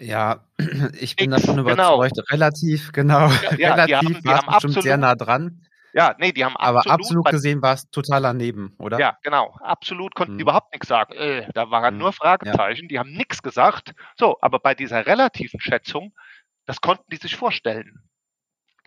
Ja, 0.00 0.44
ich 1.00 1.16
bin 1.16 1.32
X, 1.32 1.42
davon 1.42 1.64
genau. 1.64 1.96
überzeugt, 1.96 2.16
genau. 2.16 2.26
relativ, 2.30 2.92
genau, 2.92 3.28
ja, 3.58 3.74
relativ 3.74 3.98
die 4.22 4.28
haben, 4.28 4.46
die 4.46 4.52
bestimmt 4.52 4.82
sehr 4.82 4.96
nah 4.96 5.14
dran. 5.14 5.62
Ja, 5.94 6.14
nee, 6.18 6.32
die 6.32 6.44
haben 6.44 6.56
absolut. 6.56 6.86
Aber 6.86 6.94
absolut 6.94 7.24
gesehen 7.26 7.62
war 7.62 7.74
es 7.74 7.90
total 7.90 8.22
daneben, 8.22 8.74
oder? 8.78 8.98
Ja, 8.98 9.18
genau. 9.22 9.56
Absolut 9.60 10.14
konnten 10.14 10.32
hm. 10.32 10.38
die 10.38 10.42
überhaupt 10.42 10.72
nichts 10.72 10.86
sagen. 10.86 11.14
Äh, 11.14 11.48
da 11.54 11.70
waren 11.70 11.94
hm. 11.94 11.98
nur 11.98 12.12
Fragezeichen, 12.12 12.82
ja. 12.82 12.88
die 12.88 12.98
haben 12.98 13.12
nichts 13.12 13.42
gesagt. 13.42 13.94
So, 14.16 14.36
aber 14.40 14.60
bei 14.60 14.74
dieser 14.74 15.06
relativen 15.06 15.60
Schätzung, 15.60 16.14
das 16.66 16.80
konnten 16.80 17.04
die 17.10 17.16
sich 17.16 17.36
vorstellen. 17.36 18.07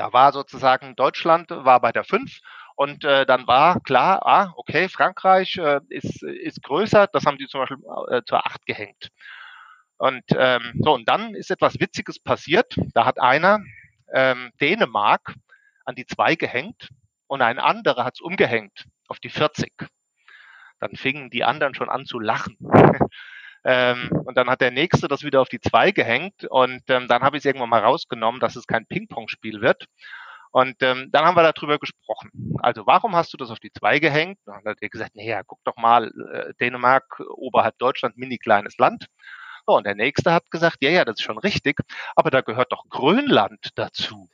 Da 0.01 0.11
war 0.13 0.33
sozusagen 0.33 0.95
Deutschland 0.95 1.51
war 1.51 1.79
bei 1.79 1.91
der 1.91 2.03
5 2.03 2.39
und 2.75 3.03
äh, 3.03 3.23
dann 3.27 3.45
war 3.45 3.79
klar, 3.81 4.25
ah, 4.25 4.51
okay, 4.55 4.89
Frankreich 4.89 5.57
äh, 5.57 5.79
ist, 5.89 6.23
ist 6.23 6.63
größer, 6.63 7.05
das 7.13 7.27
haben 7.27 7.37
die 7.37 7.45
zum 7.45 7.61
Beispiel 7.61 7.77
äh, 8.09 8.23
zur 8.25 8.43
8 8.43 8.65
gehängt. 8.65 9.09
Und 9.97 10.23
ähm, 10.35 10.73
so, 10.79 10.95
und 10.95 11.07
dann 11.07 11.35
ist 11.35 11.51
etwas 11.51 11.79
Witziges 11.79 12.17
passiert. 12.17 12.75
Da 12.95 13.05
hat 13.05 13.21
einer 13.21 13.59
ähm, 14.11 14.49
Dänemark 14.59 15.35
an 15.85 15.93
die 15.93 16.07
2 16.07 16.33
gehängt 16.33 16.89
und 17.27 17.43
ein 17.43 17.59
anderer 17.59 18.03
hat 18.03 18.15
es 18.15 18.21
umgehängt 18.21 18.87
auf 19.07 19.19
die 19.19 19.29
40. 19.29 19.71
Dann 20.79 20.95
fingen 20.95 21.29
die 21.29 21.43
anderen 21.43 21.75
schon 21.75 21.89
an 21.89 22.07
zu 22.07 22.17
lachen. 22.17 22.57
Ähm, 23.63 24.09
und 24.25 24.37
dann 24.37 24.49
hat 24.49 24.61
der 24.61 24.71
nächste 24.71 25.07
das 25.07 25.23
wieder 25.23 25.41
auf 25.41 25.49
die 25.49 25.59
2 25.59 25.91
gehängt 25.91 26.45
und 26.45 26.81
ähm, 26.89 27.07
dann 27.07 27.21
habe 27.21 27.37
ich 27.37 27.41
es 27.41 27.45
irgendwann 27.45 27.69
mal 27.69 27.81
rausgenommen, 27.83 28.39
dass 28.41 28.55
es 28.55 28.67
kein 28.67 28.85
Ping-Pong-Spiel 28.85 29.61
wird. 29.61 29.85
Und 30.53 30.75
ähm, 30.81 31.09
dann 31.11 31.23
haben 31.23 31.35
wir 31.35 31.49
darüber 31.49 31.79
gesprochen. 31.79 32.29
Also 32.59 32.85
warum 32.85 33.15
hast 33.15 33.31
du 33.31 33.37
das 33.37 33.51
auf 33.51 33.59
die 33.59 33.71
2 33.71 33.99
gehängt? 33.99 34.37
Dann 34.45 34.65
hat 34.65 34.77
er 34.81 34.89
gesagt, 34.89 35.15
naja, 35.15 35.43
guck 35.45 35.59
doch 35.63 35.77
mal, 35.77 36.11
äh, 36.33 36.53
Dänemark, 36.59 37.21
oberhalb 37.35 37.77
Deutschland, 37.77 38.17
mini 38.17 38.37
kleines 38.37 38.77
Land. 38.77 39.05
So, 39.65 39.77
und 39.77 39.85
der 39.85 39.95
nächste 39.95 40.33
hat 40.33 40.49
gesagt, 40.51 40.77
ja, 40.81 40.89
ja, 40.89 41.05
das 41.05 41.19
ist 41.19 41.23
schon 41.23 41.37
richtig, 41.37 41.79
aber 42.15 42.31
da 42.31 42.41
gehört 42.41 42.71
doch 42.71 42.83
Grönland 42.89 43.69
dazu. 43.75 44.29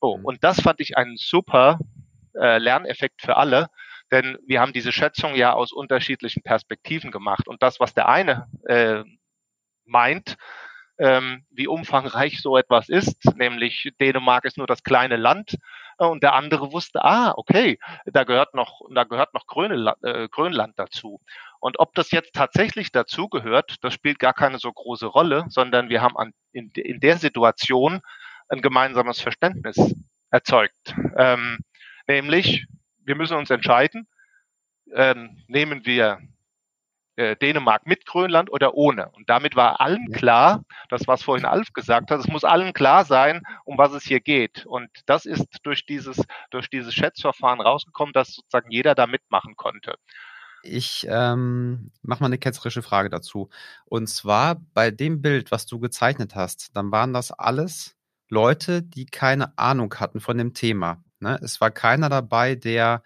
Oh, 0.00 0.18
und 0.22 0.42
das 0.42 0.60
fand 0.62 0.80
ich 0.80 0.96
einen 0.96 1.16
super 1.16 1.78
äh, 2.34 2.58
Lerneffekt 2.58 3.20
für 3.20 3.36
alle, 3.36 3.68
denn 4.10 4.38
wir 4.46 4.60
haben 4.60 4.72
diese 4.72 4.92
Schätzung 4.92 5.34
ja 5.34 5.52
aus 5.52 5.72
unterschiedlichen 5.72 6.42
Perspektiven 6.42 7.10
gemacht. 7.10 7.48
Und 7.48 7.62
das, 7.62 7.80
was 7.80 7.94
der 7.94 8.08
eine 8.08 8.48
äh, 8.66 9.04
meint, 9.84 10.36
ähm, 10.98 11.46
wie 11.50 11.66
umfangreich 11.66 12.42
so 12.42 12.58
etwas 12.58 12.90
ist, 12.90 13.24
nämlich 13.36 13.90
Dänemark 14.00 14.44
ist 14.44 14.58
nur 14.58 14.66
das 14.66 14.82
kleine 14.82 15.16
Land 15.16 15.56
äh, 15.98 16.04
und 16.04 16.22
der 16.22 16.34
andere 16.34 16.72
wusste, 16.72 17.02
ah, 17.02 17.32
okay, 17.36 17.78
da 18.04 18.24
gehört 18.24 18.54
noch, 18.54 18.82
da 18.94 19.04
gehört 19.04 19.32
noch 19.32 19.46
Grönland, 19.46 19.96
äh, 20.02 20.28
Grönland 20.28 20.78
dazu. 20.78 21.20
Und 21.58 21.78
ob 21.78 21.94
das 21.94 22.10
jetzt 22.10 22.34
tatsächlich 22.34 22.92
dazugehört, 22.92 23.76
das 23.82 23.94
spielt 23.94 24.18
gar 24.18 24.34
keine 24.34 24.58
so 24.58 24.70
große 24.70 25.06
Rolle, 25.06 25.46
sondern 25.48 25.88
wir 25.88 26.02
haben 26.02 26.16
an, 26.18 26.32
in, 26.52 26.70
in 26.74 27.00
der 27.00 27.16
Situation 27.16 28.00
ein 28.50 28.60
gemeinsames 28.60 29.20
Verständnis 29.20 29.76
erzeugt. 30.30 30.94
Ähm, 31.16 31.58
nämlich, 32.06 32.66
wir 33.04 33.16
müssen 33.16 33.36
uns 33.36 33.50
entscheiden, 33.50 34.06
ähm, 34.94 35.42
nehmen 35.46 35.84
wir 35.84 36.20
äh, 37.16 37.36
Dänemark 37.36 37.86
mit 37.86 38.06
Grönland 38.06 38.50
oder 38.50 38.74
ohne. 38.74 39.10
Und 39.10 39.28
damit 39.28 39.54
war 39.54 39.80
allen 39.80 40.10
klar, 40.12 40.64
das 40.88 41.06
was 41.06 41.22
vorhin 41.22 41.44
Alf 41.44 41.72
gesagt 41.72 42.10
hat, 42.10 42.18
es 42.18 42.28
muss 42.28 42.44
allen 42.44 42.72
klar 42.72 43.04
sein, 43.04 43.42
um 43.64 43.76
was 43.76 43.92
es 43.92 44.04
hier 44.04 44.20
geht. 44.20 44.64
Und 44.64 44.88
das 45.06 45.26
ist 45.26 45.46
durch 45.62 45.84
dieses, 45.84 46.22
durch 46.50 46.70
dieses 46.70 46.94
Schätzverfahren 46.94 47.60
rausgekommen, 47.60 48.12
dass 48.12 48.34
sozusagen 48.34 48.70
jeder 48.70 48.94
da 48.94 49.06
mitmachen 49.06 49.54
konnte. 49.56 49.96
Ich 50.62 51.06
ähm, 51.10 51.90
mache 52.02 52.20
mal 52.20 52.26
eine 52.26 52.38
ketzerische 52.38 52.82
Frage 52.82 53.10
dazu. 53.10 53.50
Und 53.86 54.08
zwar 54.08 54.56
bei 54.74 54.90
dem 54.90 55.20
Bild, 55.22 55.50
was 55.50 55.66
du 55.66 55.78
gezeichnet 55.78 56.34
hast, 56.34 56.76
dann 56.76 56.90
waren 56.90 57.12
das 57.12 57.32
alles 57.32 57.96
Leute, 58.28 58.82
die 58.82 59.06
keine 59.06 59.56
Ahnung 59.58 59.94
hatten 59.96 60.20
von 60.20 60.38
dem 60.38 60.54
Thema. 60.54 61.02
Ne? 61.20 61.38
Es 61.42 61.60
war 61.60 61.70
keiner 61.70 62.08
dabei, 62.08 62.54
der, 62.54 63.02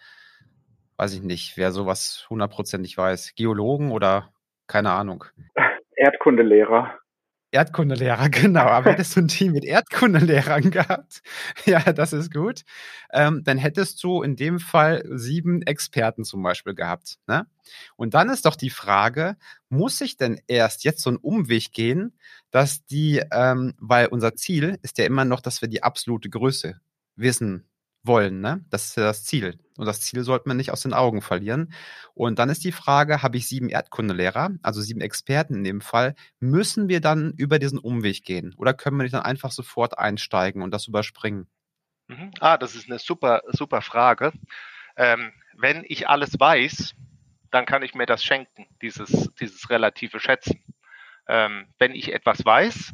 weiß 0.96 1.14
ich 1.14 1.22
nicht, 1.22 1.56
wer 1.56 1.72
sowas 1.72 2.26
hundertprozentig 2.30 2.96
weiß, 2.96 3.34
Geologen 3.34 3.90
oder 3.90 4.32
keine 4.66 4.92
Ahnung. 4.92 5.24
Erdkundelehrer. 5.96 6.98
Erdkundelehrer, 7.54 8.28
genau. 8.30 8.66
Aber 8.66 8.90
hättest 8.90 9.16
du 9.16 9.20
ein 9.20 9.28
Team 9.28 9.52
mit 9.52 9.64
Erdkundelehrern 9.64 10.70
gehabt, 10.70 11.22
ja, 11.64 11.80
das 11.92 12.12
ist 12.12 12.32
gut, 12.32 12.62
ähm, 13.12 13.42
dann 13.44 13.58
hättest 13.58 14.02
du 14.02 14.22
in 14.22 14.36
dem 14.36 14.58
Fall 14.58 15.04
sieben 15.06 15.62
Experten 15.62 16.24
zum 16.24 16.42
Beispiel 16.42 16.74
gehabt. 16.74 17.16
Ne? 17.26 17.46
Und 17.96 18.14
dann 18.14 18.28
ist 18.28 18.44
doch 18.44 18.56
die 18.56 18.70
Frage, 18.70 19.36
muss 19.68 20.00
ich 20.00 20.16
denn 20.16 20.40
erst 20.48 20.84
jetzt 20.84 21.02
so 21.02 21.10
einen 21.10 21.18
Umweg 21.18 21.72
gehen, 21.72 22.18
dass 22.50 22.84
die, 22.84 23.22
ähm, 23.32 23.74
weil 23.78 24.06
unser 24.06 24.34
Ziel 24.34 24.78
ist 24.82 24.98
ja 24.98 25.04
immer 25.04 25.24
noch, 25.24 25.40
dass 25.40 25.62
wir 25.62 25.68
die 25.68 25.82
absolute 25.82 26.28
Größe 26.28 26.80
wissen 27.16 27.68
wollen. 28.06 28.40
Ne? 28.40 28.64
Das 28.70 28.86
ist 28.86 28.96
ja 28.96 29.04
das 29.04 29.24
Ziel. 29.24 29.58
Und 29.76 29.86
das 29.86 30.00
Ziel 30.00 30.22
sollte 30.22 30.48
man 30.48 30.56
nicht 30.56 30.70
aus 30.70 30.82
den 30.82 30.94
Augen 30.94 31.22
verlieren. 31.22 31.72
Und 32.14 32.38
dann 32.38 32.48
ist 32.48 32.64
die 32.64 32.72
Frage, 32.72 33.22
habe 33.22 33.36
ich 33.36 33.48
sieben 33.48 33.68
Erdkundelehrer, 33.68 34.50
also 34.62 34.80
sieben 34.80 35.00
Experten 35.00 35.54
in 35.54 35.64
dem 35.64 35.80
Fall, 35.80 36.14
müssen 36.38 36.88
wir 36.88 37.00
dann 37.00 37.32
über 37.36 37.58
diesen 37.58 37.78
Umweg 37.78 38.24
gehen? 38.24 38.54
Oder 38.56 38.74
können 38.74 38.96
wir 38.96 39.02
nicht 39.02 39.14
dann 39.14 39.22
einfach 39.22 39.50
sofort 39.50 39.98
einsteigen 39.98 40.62
und 40.62 40.70
das 40.70 40.86
überspringen? 40.86 41.48
Mhm. 42.08 42.30
Ah, 42.40 42.58
das 42.58 42.74
ist 42.74 42.88
eine 42.88 42.98
super, 42.98 43.42
super 43.48 43.80
Frage. 43.80 44.32
Ähm, 44.96 45.32
wenn 45.56 45.84
ich 45.86 46.08
alles 46.08 46.38
weiß, 46.38 46.94
dann 47.50 47.66
kann 47.66 47.82
ich 47.82 47.94
mir 47.94 48.06
das 48.06 48.22
schenken, 48.22 48.66
dieses, 48.82 49.30
dieses 49.40 49.70
relative 49.70 50.20
Schätzen. 50.20 50.62
Ähm, 51.26 51.66
wenn 51.78 51.92
ich 51.92 52.12
etwas 52.12 52.44
weiß, 52.44 52.92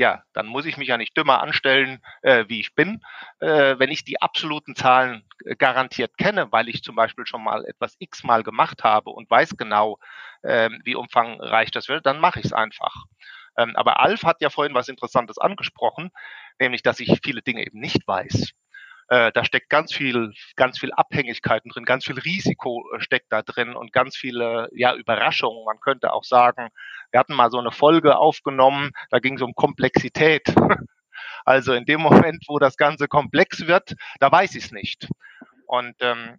ja, 0.00 0.22
dann 0.32 0.46
muss 0.46 0.64
ich 0.64 0.78
mich 0.78 0.88
ja 0.88 0.96
nicht 0.96 1.14
dümmer 1.14 1.42
anstellen, 1.42 2.00
äh, 2.22 2.46
wie 2.48 2.58
ich 2.58 2.74
bin. 2.74 3.02
Äh, 3.38 3.78
wenn 3.78 3.90
ich 3.90 4.02
die 4.02 4.22
absoluten 4.22 4.74
Zahlen 4.74 5.24
äh, 5.44 5.56
garantiert 5.56 6.16
kenne, 6.16 6.50
weil 6.50 6.70
ich 6.70 6.82
zum 6.82 6.96
Beispiel 6.96 7.26
schon 7.26 7.44
mal 7.44 7.66
etwas 7.66 7.96
x-mal 7.98 8.42
gemacht 8.42 8.82
habe 8.82 9.10
und 9.10 9.30
weiß 9.30 9.58
genau, 9.58 9.98
äh, 10.40 10.70
wie 10.84 10.94
umfangreich 10.94 11.70
das 11.70 11.90
wird, 11.90 12.06
dann 12.06 12.18
mache 12.18 12.40
ich 12.40 12.46
es 12.46 12.54
einfach. 12.54 12.94
Ähm, 13.58 13.76
aber 13.76 14.00
Alf 14.00 14.22
hat 14.22 14.40
ja 14.40 14.48
vorhin 14.48 14.74
was 14.74 14.88
Interessantes 14.88 15.36
angesprochen, 15.36 16.10
nämlich, 16.58 16.82
dass 16.82 16.98
ich 16.98 17.20
viele 17.22 17.42
Dinge 17.42 17.66
eben 17.66 17.78
nicht 17.78 18.08
weiß. 18.08 18.54
Äh, 19.10 19.32
da 19.32 19.44
steckt 19.44 19.68
ganz 19.70 19.92
viel, 19.92 20.32
ganz 20.54 20.78
viel 20.78 20.92
Abhängigkeiten 20.92 21.68
drin, 21.70 21.84
ganz 21.84 22.04
viel 22.04 22.18
Risiko 22.18 22.88
äh, 22.94 23.00
steckt 23.00 23.32
da 23.32 23.42
drin 23.42 23.74
und 23.74 23.92
ganz 23.92 24.16
viele 24.16 24.68
ja, 24.72 24.94
Überraschungen. 24.94 25.64
Man 25.64 25.80
könnte 25.80 26.12
auch 26.12 26.22
sagen, 26.22 26.68
wir 27.10 27.18
hatten 27.18 27.34
mal 27.34 27.50
so 27.50 27.58
eine 27.58 27.72
Folge 27.72 28.16
aufgenommen, 28.16 28.92
da 29.10 29.18
ging 29.18 29.34
es 29.34 29.42
um 29.42 29.54
Komplexität. 29.54 30.42
Also 31.44 31.72
in 31.72 31.86
dem 31.86 32.00
Moment, 32.00 32.44
wo 32.48 32.58
das 32.58 32.76
Ganze 32.76 33.08
komplex 33.08 33.66
wird, 33.66 33.94
da 34.20 34.30
weiß 34.30 34.54
ich 34.54 34.64
es 34.64 34.72
nicht. 34.72 35.08
Und 35.66 35.94
ähm, 36.00 36.38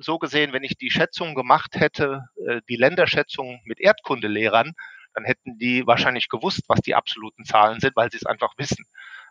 so 0.00 0.18
gesehen, 0.18 0.52
wenn 0.52 0.64
ich 0.64 0.76
die 0.78 0.90
Schätzung 0.90 1.34
gemacht 1.34 1.76
hätte, 1.76 2.24
äh, 2.46 2.60
die 2.68 2.76
Länderschätzung 2.76 3.60
mit 3.64 3.80
Erdkundelehrern, 3.80 4.72
dann 5.14 5.24
hätten 5.24 5.58
die 5.58 5.86
wahrscheinlich 5.86 6.28
gewusst, 6.28 6.62
was 6.68 6.80
die 6.80 6.94
absoluten 6.94 7.44
Zahlen 7.44 7.80
sind, 7.80 7.96
weil 7.96 8.10
sie 8.10 8.16
es 8.16 8.26
einfach 8.26 8.54
wissen. 8.56 8.86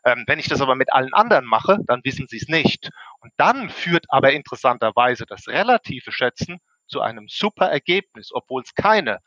Ähm, 0.06 0.24
wenn 0.28 0.40
ich 0.40 0.48
das 0.48 0.62
aber 0.62 0.76
mit 0.76 0.94
allen 0.94 1.14
anderen 1.14 1.46
mache, 1.46 1.78
dann 1.86 2.02
wissen 2.04 2.28
sie 2.28 2.38
es 2.38 2.48
nicht. 2.48 2.90
Und 3.20 3.32
dann 3.38 3.70
führt 3.70 4.06
aber 4.10 4.32
interessanterweise 4.34 5.26
das 5.26 5.48
relative 5.48 6.12
Schätzen 6.12 6.60
zu 6.88 7.02
einem 7.02 7.28
super 7.28 7.68
Ergebnis, 7.70 8.30
obwohl 8.34 8.64
es 8.64 8.74
keine 8.74 9.20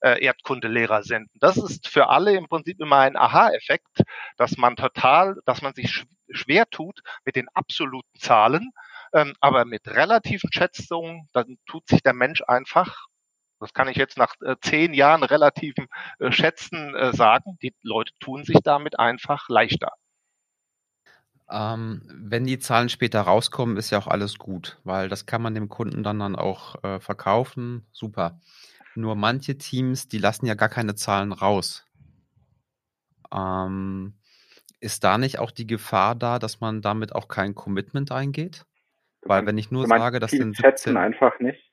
äh, 0.00 0.22
Erdkundelehrer 0.24 1.02
senden. 1.02 1.38
Das 1.40 1.56
ist 1.56 1.88
für 1.88 2.08
alle 2.08 2.34
im 2.34 2.48
Prinzip 2.48 2.80
immer 2.80 2.98
ein 2.98 3.16
Aha-Effekt, 3.16 4.02
dass 4.36 4.56
man 4.56 4.76
total, 4.76 5.36
dass 5.46 5.62
man 5.62 5.74
sich 5.74 5.90
sch 5.90 6.04
schwer 6.30 6.68
tut 6.70 7.00
mit 7.26 7.36
den 7.36 7.48
absoluten 7.54 8.18
Zahlen, 8.18 8.70
ähm, 9.12 9.34
aber 9.40 9.66
mit 9.66 9.86
relativen 9.86 10.50
Schätzungen, 10.50 11.28
dann 11.32 11.58
tut 11.66 11.86
sich 11.86 12.02
der 12.02 12.14
Mensch 12.14 12.42
einfach 12.48 13.06
das 13.60 13.72
kann 13.72 13.88
ich 13.88 13.96
jetzt 13.96 14.18
nach 14.18 14.34
äh, 14.42 14.56
zehn 14.60 14.92
Jahren 14.92 15.22
relativen 15.22 15.86
äh, 16.18 16.30
Schätzen 16.30 16.94
äh, 16.94 17.14
sagen. 17.14 17.56
Die 17.62 17.74
Leute 17.82 18.12
tun 18.20 18.44
sich 18.44 18.58
damit 18.62 18.98
einfach 18.98 19.48
leichter. 19.48 19.92
Ähm, 21.50 22.02
wenn 22.08 22.44
die 22.44 22.58
Zahlen 22.58 22.88
später 22.88 23.20
rauskommen, 23.22 23.76
ist 23.76 23.90
ja 23.90 23.98
auch 23.98 24.06
alles 24.06 24.38
gut, 24.38 24.78
weil 24.84 25.08
das 25.08 25.26
kann 25.26 25.42
man 25.42 25.54
dem 25.54 25.68
Kunden 25.68 26.02
dann, 26.02 26.18
dann 26.18 26.36
auch 26.36 26.82
äh, 26.82 27.00
verkaufen. 27.00 27.86
Super. 27.92 28.40
Nur 28.94 29.14
manche 29.16 29.58
Teams, 29.58 30.08
die 30.08 30.18
lassen 30.18 30.46
ja 30.46 30.54
gar 30.54 30.68
keine 30.68 30.94
Zahlen 30.94 31.32
raus. 31.32 31.84
Ähm, 33.32 34.14
ist 34.80 35.04
da 35.04 35.18
nicht 35.18 35.38
auch 35.38 35.50
die 35.50 35.66
Gefahr 35.66 36.14
da, 36.14 36.38
dass 36.38 36.60
man 36.60 36.80
damit 36.80 37.14
auch 37.14 37.28
kein 37.28 37.54
Commitment 37.54 38.12
eingeht? 38.12 38.64
Weil 39.22 39.46
wenn 39.46 39.58
ich 39.58 39.70
nur 39.70 39.86
sage, 39.86 40.20
das 40.20 40.30
sind 40.30 40.56
17 40.56 40.96
einfach 40.96 41.40
nicht. 41.40 41.72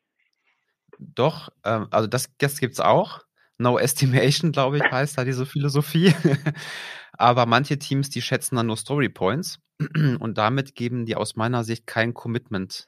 Doch, 0.97 1.49
ähm, 1.65 1.87
also 1.91 2.07
das, 2.07 2.31
das 2.37 2.59
gibt's 2.59 2.79
auch. 2.79 3.21
No 3.57 3.77
Estimation, 3.77 4.51
glaube 4.51 4.77
ich, 4.77 4.83
heißt 4.83 5.17
da 5.17 5.25
diese 5.25 5.45
Philosophie. 5.45 6.13
Aber 7.21 7.45
manche 7.45 7.77
Teams, 7.77 8.09
die 8.09 8.21
schätzen 8.21 8.55
dann 8.55 8.65
nur 8.65 8.77
Story 8.77 9.07
Points 9.07 9.59
und 10.19 10.39
damit 10.39 10.73
geben 10.73 11.05
die 11.05 11.15
aus 11.15 11.35
meiner 11.35 11.63
Sicht 11.63 11.85
kein 11.85 12.15
Commitment 12.15 12.87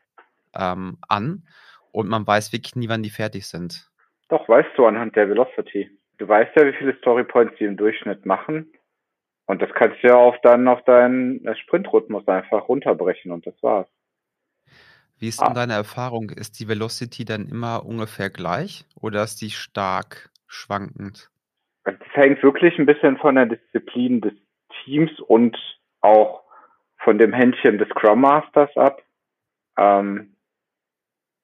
ähm, 0.56 0.98
an 1.08 1.48
und 1.92 2.10
man 2.10 2.26
weiß 2.26 2.52
wirklich 2.52 2.76
nie, 2.76 2.90
wann 2.90 3.04
die 3.04 3.12
fertig 3.12 3.48
sind. 3.48 3.92
Doch, 4.30 4.50
weißt 4.50 4.72
du 4.76 4.88
anhand 4.88 5.16
der 5.16 5.30
Velocity. 5.30 5.92
Du 6.18 6.28
weißt 6.28 6.52
ja, 6.56 6.66
wie 6.66 6.74
viele 6.74 6.98
Story 6.98 7.24
Points 7.24 7.54
die 7.60 7.66
im 7.66 7.78
Durchschnitt 7.78 8.26
machen. 8.26 8.74
Und 9.46 9.62
das 9.62 9.70
kannst 9.76 10.02
du 10.02 10.08
ja 10.08 10.16
auch 10.16 10.38
dann 10.42 10.68
auf 10.68 10.84
deinen 10.84 11.46
äh, 11.46 11.56
Sprintrhythmus 11.56 12.28
einfach 12.28 12.68
runterbrechen 12.68 13.32
und 13.32 13.46
das 13.46 13.62
war's. 13.62 13.88
Wie 15.20 15.28
ist 15.28 15.42
denn 15.42 15.50
ah. 15.50 15.54
deine 15.54 15.74
Erfahrung? 15.74 16.32
Ist 16.32 16.60
die 16.60 16.68
Velocity 16.68 17.24
dann 17.24 17.48
immer 17.48 17.86
ungefähr 17.86 18.32
gleich 18.32 18.86
oder 19.00 19.24
ist 19.24 19.42
die 19.42 19.52
stark 19.52 20.32
schwankend? 20.48 21.30
Das 21.84 21.96
hängt 22.14 22.42
wirklich 22.44 22.78
ein 22.80 22.86
bisschen 22.86 23.18
von 23.18 23.36
der 23.36 23.46
Disziplin 23.46 24.22
des 24.22 24.34
Teams 24.84 25.12
und 25.20 25.58
auch 26.02 26.44
von 26.98 27.18
dem 27.18 27.34
Händchen 27.34 27.78
des 27.78 27.90
Scrum 27.90 28.22
Masters 28.22 28.76
ab. 28.78 29.02
Ähm, 29.78 30.38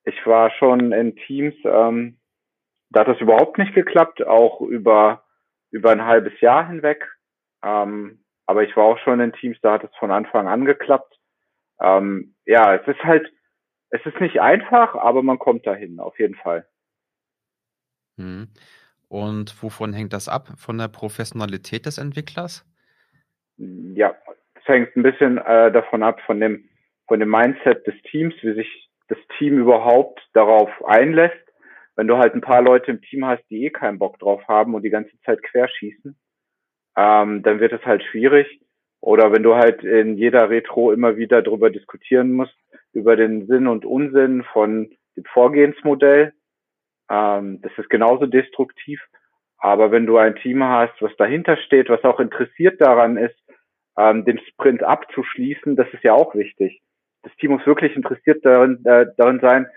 ich 0.06 0.26
war 0.26 0.52
schon 0.52 0.92
in 0.92 1.16
Teams, 1.16 1.56
ähm, 1.66 2.20
da 2.90 3.02
hat 3.02 3.08
das 3.08 3.22
überhaupt 3.22 3.58
nicht 3.58 3.74
geklappt, 3.76 4.26
auch 4.26 4.62
über, 4.62 5.26
über 5.72 5.92
ein 5.92 6.06
halbes 6.06 6.40
Jahr 6.42 6.68
hinweg. 6.68 7.06
Ähm, 7.62 8.24
aber 8.46 8.64
ich 8.64 8.76
war 8.76 8.86
auch 8.86 8.98
schon 9.00 9.20
in 9.20 9.34
Teams, 9.34 9.58
da 9.62 9.74
hat 9.74 9.84
es 9.84 9.96
von 9.98 10.12
Anfang 10.12 10.48
an 10.48 10.66
geklappt. 10.66 11.20
Ähm, 11.80 12.36
ja, 12.46 12.74
es 12.76 12.88
ist 12.88 13.04
halt, 13.04 13.32
es 13.90 14.04
ist 14.06 14.20
nicht 14.20 14.42
einfach, 14.42 14.96
aber 14.96 15.22
man 15.22 15.38
kommt 15.38 15.68
dahin, 15.68 16.00
auf 16.00 16.18
jeden 16.18 16.36
Fall. 16.36 16.68
Hm. 18.18 18.48
Und 19.10 19.62
wovon 19.62 19.92
hängt 19.92 20.14
das 20.14 20.30
ab? 20.30 20.50
Von 20.58 20.78
der 20.78 20.88
Professionalität 20.88 21.86
des 21.86 21.98
Entwicklers? 21.98 22.64
Ja, 23.58 24.16
es 24.56 24.68
hängt 24.68 24.96
ein 24.96 25.04
bisschen 25.04 25.40
äh, 25.40 25.72
davon 25.72 26.04
ab, 26.04 26.22
von 26.26 26.40
dem, 26.40 26.70
von 27.08 27.20
dem 27.20 27.30
Mindset 27.30 27.86
des 27.86 27.96
Teams, 28.04 28.36
wie 28.42 28.54
sich 28.54 28.90
das 29.08 29.18
Team 29.38 29.58
überhaupt 29.58 30.22
darauf 30.34 30.70
einlässt. 30.86 31.36
Wenn 31.96 32.08
du 32.08 32.18
halt 32.18 32.36
ein 32.36 32.42
paar 32.42 32.62
Leute 32.62 32.92
im 32.92 33.02
Team 33.02 33.26
hast, 33.26 33.44
die 33.50 33.66
eh 33.66 33.70
keinen 33.72 34.00
Bock 34.00 34.20
drauf 34.20 34.48
haben 34.48 34.76
und 34.76 34.84
die 34.84 34.92
ganze 34.92 35.20
Zeit 35.26 35.42
querschießen, 35.42 36.16
ähm, 36.96 37.44
dann 37.44 37.60
wird 37.60 37.74
es 37.74 37.84
halt 37.84 38.04
schwierig. 38.04 38.62
Oder 39.02 39.32
wenn 39.32 39.44
du 39.44 39.56
halt 39.56 39.84
in 39.84 40.18
jeder 40.18 40.50
Retro 40.50 40.92
immer 40.92 41.18
wieder 41.18 41.42
darüber 41.42 41.70
diskutieren 41.72 42.32
musst, 42.34 42.56
über 42.94 43.16
den 43.16 43.48
Sinn 43.48 43.68
und 43.68 43.86
Unsinn 43.86 44.44
von 44.54 44.92
dem 45.16 45.24
Vorgehensmodell, 45.26 46.34
ähm, 47.10 47.62
das 47.62 47.72
ist 47.78 47.90
genauso 47.90 48.26
destruktiv. 48.26 49.02
Aber 49.58 49.92
wenn 49.92 50.06
du 50.06 50.18
ein 50.18 50.36
Team 50.36 50.64
hast, 50.64 51.02
was 51.02 51.16
dahinter 51.18 51.58
steht, 51.58 51.90
was 51.90 52.04
auch 52.04 52.20
interessiert 52.20 52.80
daran 52.80 53.18
ist, 53.18 53.36
ähm, 53.98 54.24
den 54.24 54.40
Sprint 54.40 54.84
abzuschließen, 54.84 55.76
das 55.76 55.88
ist 55.94 56.04
ja 56.04 56.14
auch 56.14 56.34
wichtig. 56.36 56.82
Das 57.24 57.36
Team 57.36 57.52
muss 57.52 57.66
wirklich 57.66 57.96
interessiert 57.96 58.46
darin, 58.46 58.84
äh, 58.86 59.08
darin 59.18 59.40
sein, 59.42 59.68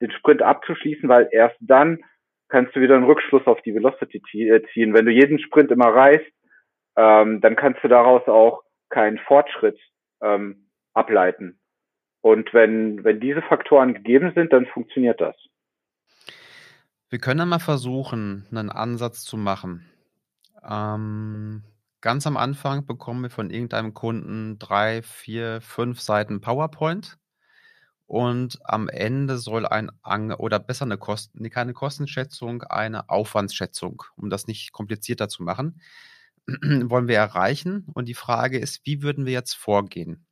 den 0.00 0.10
Sprint 0.10 0.42
abzuschließen, 0.42 1.08
weil 1.08 1.28
erst 1.30 1.56
dann 1.60 2.00
kannst 2.48 2.74
du 2.74 2.80
wieder 2.80 2.96
einen 2.96 3.04
Rückschluss 3.04 3.46
auf 3.46 3.60
die 3.62 3.74
Velocity 3.74 4.48
äh, 4.48 4.62
ziehen. 4.72 4.94
Wenn 4.94 5.06
du 5.06 5.12
jeden 5.12 5.38
Sprint 5.38 5.70
immer 5.70 5.94
reißt, 5.94 6.32
ähm, 6.96 7.40
dann 7.40 7.54
kannst 7.54 7.84
du 7.84 7.88
daraus 7.88 8.26
auch 8.26 8.62
keinen 8.90 9.18
Fortschritt 9.18 9.78
ähm, 10.20 10.68
ableiten. 10.94 11.60
Und 12.20 12.52
wenn, 12.52 13.04
wenn 13.04 13.20
diese 13.20 13.42
Faktoren 13.42 13.94
gegeben 13.94 14.32
sind, 14.34 14.52
dann 14.52 14.66
funktioniert 14.66 15.20
das. 15.20 15.36
Wir 17.10 17.18
können 17.18 17.38
dann 17.38 17.48
mal 17.48 17.58
versuchen, 17.58 18.46
einen 18.50 18.70
Ansatz 18.70 19.22
zu 19.22 19.38
machen. 19.38 19.86
Ähm, 20.62 21.64
ganz 22.02 22.26
am 22.26 22.36
Anfang 22.36 22.84
bekommen 22.84 23.22
wir 23.22 23.30
von 23.30 23.48
irgendeinem 23.48 23.94
Kunden 23.94 24.58
drei, 24.58 25.02
vier, 25.02 25.62
fünf 25.62 26.02
Seiten 26.02 26.42
PowerPoint. 26.42 27.18
Und 28.06 28.58
am 28.64 28.88
Ende 28.88 29.38
soll 29.38 29.66
ein 29.66 29.90
oder 30.32 30.58
besser 30.58 30.84
eine 30.84 30.98
Kosten, 30.98 31.48
keine 31.50 31.72
Kostenschätzung, 31.74 32.62
eine 32.62 33.08
Aufwandsschätzung, 33.08 34.02
um 34.16 34.30
das 34.30 34.46
nicht 34.46 34.72
komplizierter 34.72 35.28
zu 35.28 35.42
machen, 35.42 35.80
wollen 36.46 37.08
wir 37.08 37.16
erreichen. 37.16 37.86
Und 37.94 38.06
die 38.06 38.14
Frage 38.14 38.58
ist, 38.58 38.84
wie 38.84 39.02
würden 39.02 39.24
wir 39.26 39.32
jetzt 39.32 39.54
vorgehen? 39.54 40.26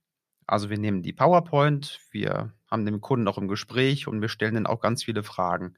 Also 0.46 0.70
wir 0.70 0.78
nehmen 0.78 1.02
die 1.02 1.12
PowerPoint, 1.12 2.00
wir 2.10 2.52
haben 2.70 2.84
den 2.86 3.00
Kunden 3.00 3.28
auch 3.28 3.38
im 3.38 3.48
Gespräch 3.48 4.08
und 4.08 4.20
wir 4.20 4.28
stellen 4.28 4.54
dann 4.54 4.66
auch 4.66 4.80
ganz 4.80 5.04
viele 5.04 5.22
Fragen. 5.22 5.76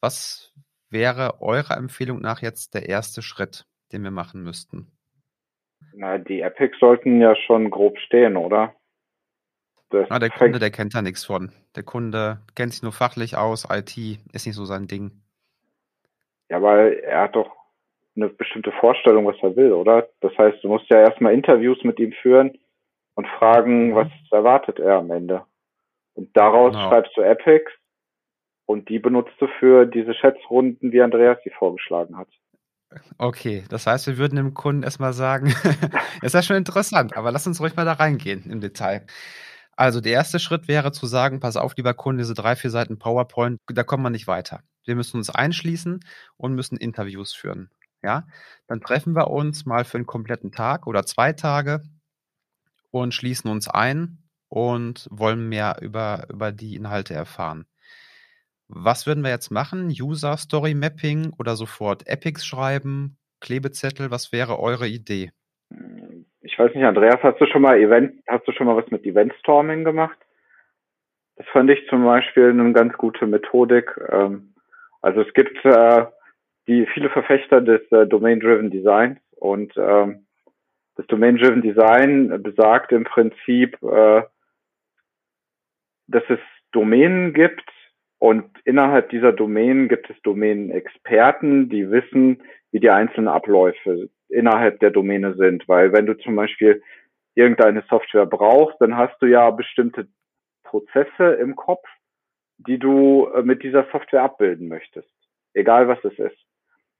Was 0.00 0.52
wäre 0.88 1.40
eurer 1.40 1.76
Empfehlung 1.76 2.20
nach 2.20 2.42
jetzt 2.42 2.74
der 2.74 2.88
erste 2.88 3.22
Schritt, 3.22 3.66
den 3.92 4.02
wir 4.02 4.10
machen 4.10 4.42
müssten? 4.42 4.90
Na, 5.92 6.18
die 6.18 6.40
Epics 6.40 6.78
sollten 6.78 7.20
ja 7.20 7.34
schon 7.36 7.70
grob 7.70 7.98
stehen, 7.98 8.36
oder? 8.36 8.74
Das 9.90 10.10
ah, 10.10 10.18
der 10.18 10.30
Kunde, 10.30 10.58
der 10.58 10.70
kennt 10.70 10.94
da 10.94 11.02
nichts 11.02 11.24
von. 11.24 11.52
Der 11.74 11.82
Kunde 11.82 12.40
kennt 12.54 12.72
sich 12.72 12.82
nur 12.82 12.92
fachlich 12.92 13.36
aus, 13.36 13.66
IT 13.70 13.96
ist 14.32 14.46
nicht 14.46 14.54
so 14.54 14.64
sein 14.64 14.86
Ding. 14.86 15.10
Ja, 16.48 16.62
weil 16.62 16.94
er 17.04 17.22
hat 17.22 17.36
doch 17.36 17.50
eine 18.16 18.28
bestimmte 18.28 18.72
Vorstellung, 18.72 19.26
was 19.26 19.36
er 19.42 19.56
will, 19.56 19.72
oder? 19.72 20.08
Das 20.20 20.36
heißt, 20.38 20.62
du 20.62 20.68
musst 20.68 20.88
ja 20.90 21.00
erstmal 21.00 21.34
Interviews 21.34 21.82
mit 21.82 21.98
ihm 21.98 22.12
führen 22.12 22.58
und 23.14 23.26
fragen, 23.26 23.90
mhm. 23.90 23.94
was 23.94 24.08
erwartet 24.30 24.78
er 24.78 24.98
am 24.98 25.10
Ende. 25.10 25.44
Und 26.14 26.36
daraus 26.36 26.72
genau. 26.72 26.88
schreibst 26.88 27.16
du 27.16 27.22
Epics 27.22 27.72
und 28.70 28.88
die 28.88 29.00
benutzt 29.00 29.34
du 29.40 29.48
für 29.58 29.84
diese 29.84 30.14
Schätzrunden, 30.14 30.92
wie 30.92 31.02
Andreas 31.02 31.38
sie 31.42 31.50
vorgeschlagen 31.50 32.16
hat. 32.16 32.28
Okay, 33.18 33.64
das 33.68 33.84
heißt, 33.88 34.06
wir 34.06 34.16
würden 34.16 34.36
dem 34.36 34.54
Kunden 34.54 34.84
erstmal 34.84 35.12
sagen, 35.12 35.52
ist 36.22 36.34
ja 36.34 36.42
schon 36.42 36.56
interessant, 36.56 37.16
aber 37.16 37.32
lass 37.32 37.48
uns 37.48 37.60
ruhig 37.60 37.74
mal 37.74 37.84
da 37.84 37.94
reingehen 37.94 38.48
im 38.48 38.60
Detail. 38.60 39.06
Also 39.76 40.00
der 40.00 40.12
erste 40.12 40.38
Schritt 40.38 40.68
wäre 40.68 40.92
zu 40.92 41.06
sagen, 41.06 41.40
pass 41.40 41.56
auf, 41.56 41.76
lieber 41.76 41.94
Kunde, 41.94 42.22
diese 42.22 42.34
drei, 42.34 42.54
vier 42.54 42.70
Seiten 42.70 42.96
PowerPoint, 42.96 43.58
da 43.66 43.82
kommen 43.82 44.04
wir 44.04 44.10
nicht 44.10 44.28
weiter. 44.28 44.60
Wir 44.84 44.94
müssen 44.94 45.16
uns 45.16 45.30
einschließen 45.30 45.98
und 46.36 46.54
müssen 46.54 46.76
Interviews 46.76 47.32
führen. 47.34 47.70
Ja, 48.04 48.28
dann 48.68 48.80
treffen 48.80 49.16
wir 49.16 49.30
uns 49.30 49.66
mal 49.66 49.84
für 49.84 49.98
einen 49.98 50.06
kompletten 50.06 50.52
Tag 50.52 50.86
oder 50.86 51.04
zwei 51.04 51.32
Tage 51.32 51.82
und 52.92 53.14
schließen 53.14 53.50
uns 53.50 53.66
ein 53.66 54.22
und 54.48 55.08
wollen 55.10 55.48
mehr 55.48 55.78
über, 55.80 56.26
über 56.30 56.52
die 56.52 56.76
Inhalte 56.76 57.14
erfahren. 57.14 57.66
Was 58.72 59.06
würden 59.06 59.24
wir 59.24 59.30
jetzt 59.30 59.50
machen? 59.50 59.88
User 59.88 60.36
Story 60.36 60.74
Mapping 60.74 61.32
oder 61.38 61.56
sofort 61.56 62.06
Epics 62.06 62.46
schreiben? 62.46 63.16
Klebezettel? 63.40 64.12
Was 64.12 64.32
wäre 64.32 64.60
eure 64.60 64.86
Idee? 64.86 65.32
Ich 66.40 66.56
weiß 66.56 66.72
nicht, 66.74 66.84
Andreas, 66.84 67.20
hast 67.22 67.40
du 67.40 67.46
schon 67.46 67.62
mal 67.62 67.78
Event, 67.78 68.22
hast 68.28 68.46
du 68.46 68.52
schon 68.52 68.68
mal 68.68 68.76
was 68.76 68.88
mit 68.92 69.04
Event 69.04 69.34
Storming 69.40 69.82
gemacht? 69.82 70.16
Das 71.34 71.46
fand 71.48 71.68
ich 71.70 71.84
zum 71.88 72.04
Beispiel 72.04 72.50
eine 72.50 72.72
ganz 72.72 72.96
gute 72.96 73.26
Methodik. 73.26 73.90
Ähm, 74.08 74.54
also 75.02 75.22
es 75.22 75.32
gibt 75.34 75.64
äh, 75.64 76.06
die 76.68 76.86
viele 76.94 77.10
Verfechter 77.10 77.60
des 77.60 77.80
äh, 77.90 78.06
Domain-Driven 78.06 78.70
Designs 78.70 79.18
und 79.36 79.72
ähm, 79.76 80.26
das 80.94 81.06
Domain-Driven 81.08 81.62
Design 81.62 82.40
besagt 82.40 82.92
im 82.92 83.02
Prinzip, 83.02 83.82
äh, 83.82 84.22
dass 86.06 86.22
es 86.28 86.38
Domänen 86.70 87.32
gibt, 87.32 87.68
und 88.20 88.44
innerhalb 88.66 89.08
dieser 89.08 89.32
Domänen 89.32 89.88
gibt 89.88 90.10
es 90.10 90.20
Domänenexperten, 90.22 91.70
die 91.70 91.90
wissen, 91.90 92.42
wie 92.70 92.78
die 92.78 92.90
einzelnen 92.90 93.28
Abläufe 93.28 94.10
innerhalb 94.28 94.78
der 94.80 94.90
Domäne 94.90 95.34
sind. 95.36 95.66
Weil 95.68 95.94
wenn 95.94 96.04
du 96.04 96.16
zum 96.18 96.36
Beispiel 96.36 96.82
irgendeine 97.34 97.82
Software 97.88 98.26
brauchst, 98.26 98.78
dann 98.78 98.94
hast 98.94 99.16
du 99.22 99.26
ja 99.26 99.50
bestimmte 99.50 100.06
Prozesse 100.64 101.32
im 101.40 101.56
Kopf, 101.56 101.88
die 102.58 102.78
du 102.78 103.26
äh, 103.34 103.42
mit 103.42 103.62
dieser 103.62 103.86
Software 103.90 104.22
abbilden 104.22 104.68
möchtest. 104.68 105.08
Egal 105.54 105.88
was 105.88 106.04
es 106.04 106.18
ist. 106.18 106.38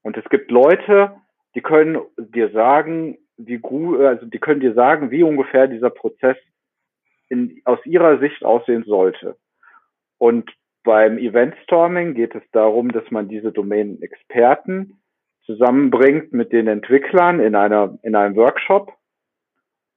Und 0.01 0.17
es 0.17 0.25
gibt 0.31 0.51
Leute, 0.51 1.15
die 1.55 1.61
können 1.61 2.01
dir 2.17 2.51
sagen, 2.51 3.19
wie 3.37 3.59
gut, 3.59 4.01
also 4.01 4.25
die 4.25 4.39
können 4.39 4.61
dir 4.61 4.73
sagen, 4.73 5.11
wie 5.11 5.23
ungefähr 5.23 5.67
dieser 5.67 5.91
Prozess 5.91 6.39
in, 7.29 7.61
aus 7.67 7.85
ihrer 7.85 8.19
Sicht 8.21 8.43
aussehen 8.43 8.85
sollte. 8.85 9.37
Und 10.17 10.51
beim 10.83 11.19
Eventstorming 11.19 12.15
geht 12.15 12.35
es 12.35 12.43
darum, 12.53 12.91
dass 12.93 13.11
man 13.11 13.29
diese 13.29 13.53
Domain-Experten 13.53 15.01
zusammenbringt 15.45 16.33
mit 16.33 16.53
den 16.53 16.69
Entwicklern 16.69 17.41
in 17.41 17.55
einer 17.55 17.99
in 18.03 18.15
einem 18.15 18.37
Workshop 18.37 18.93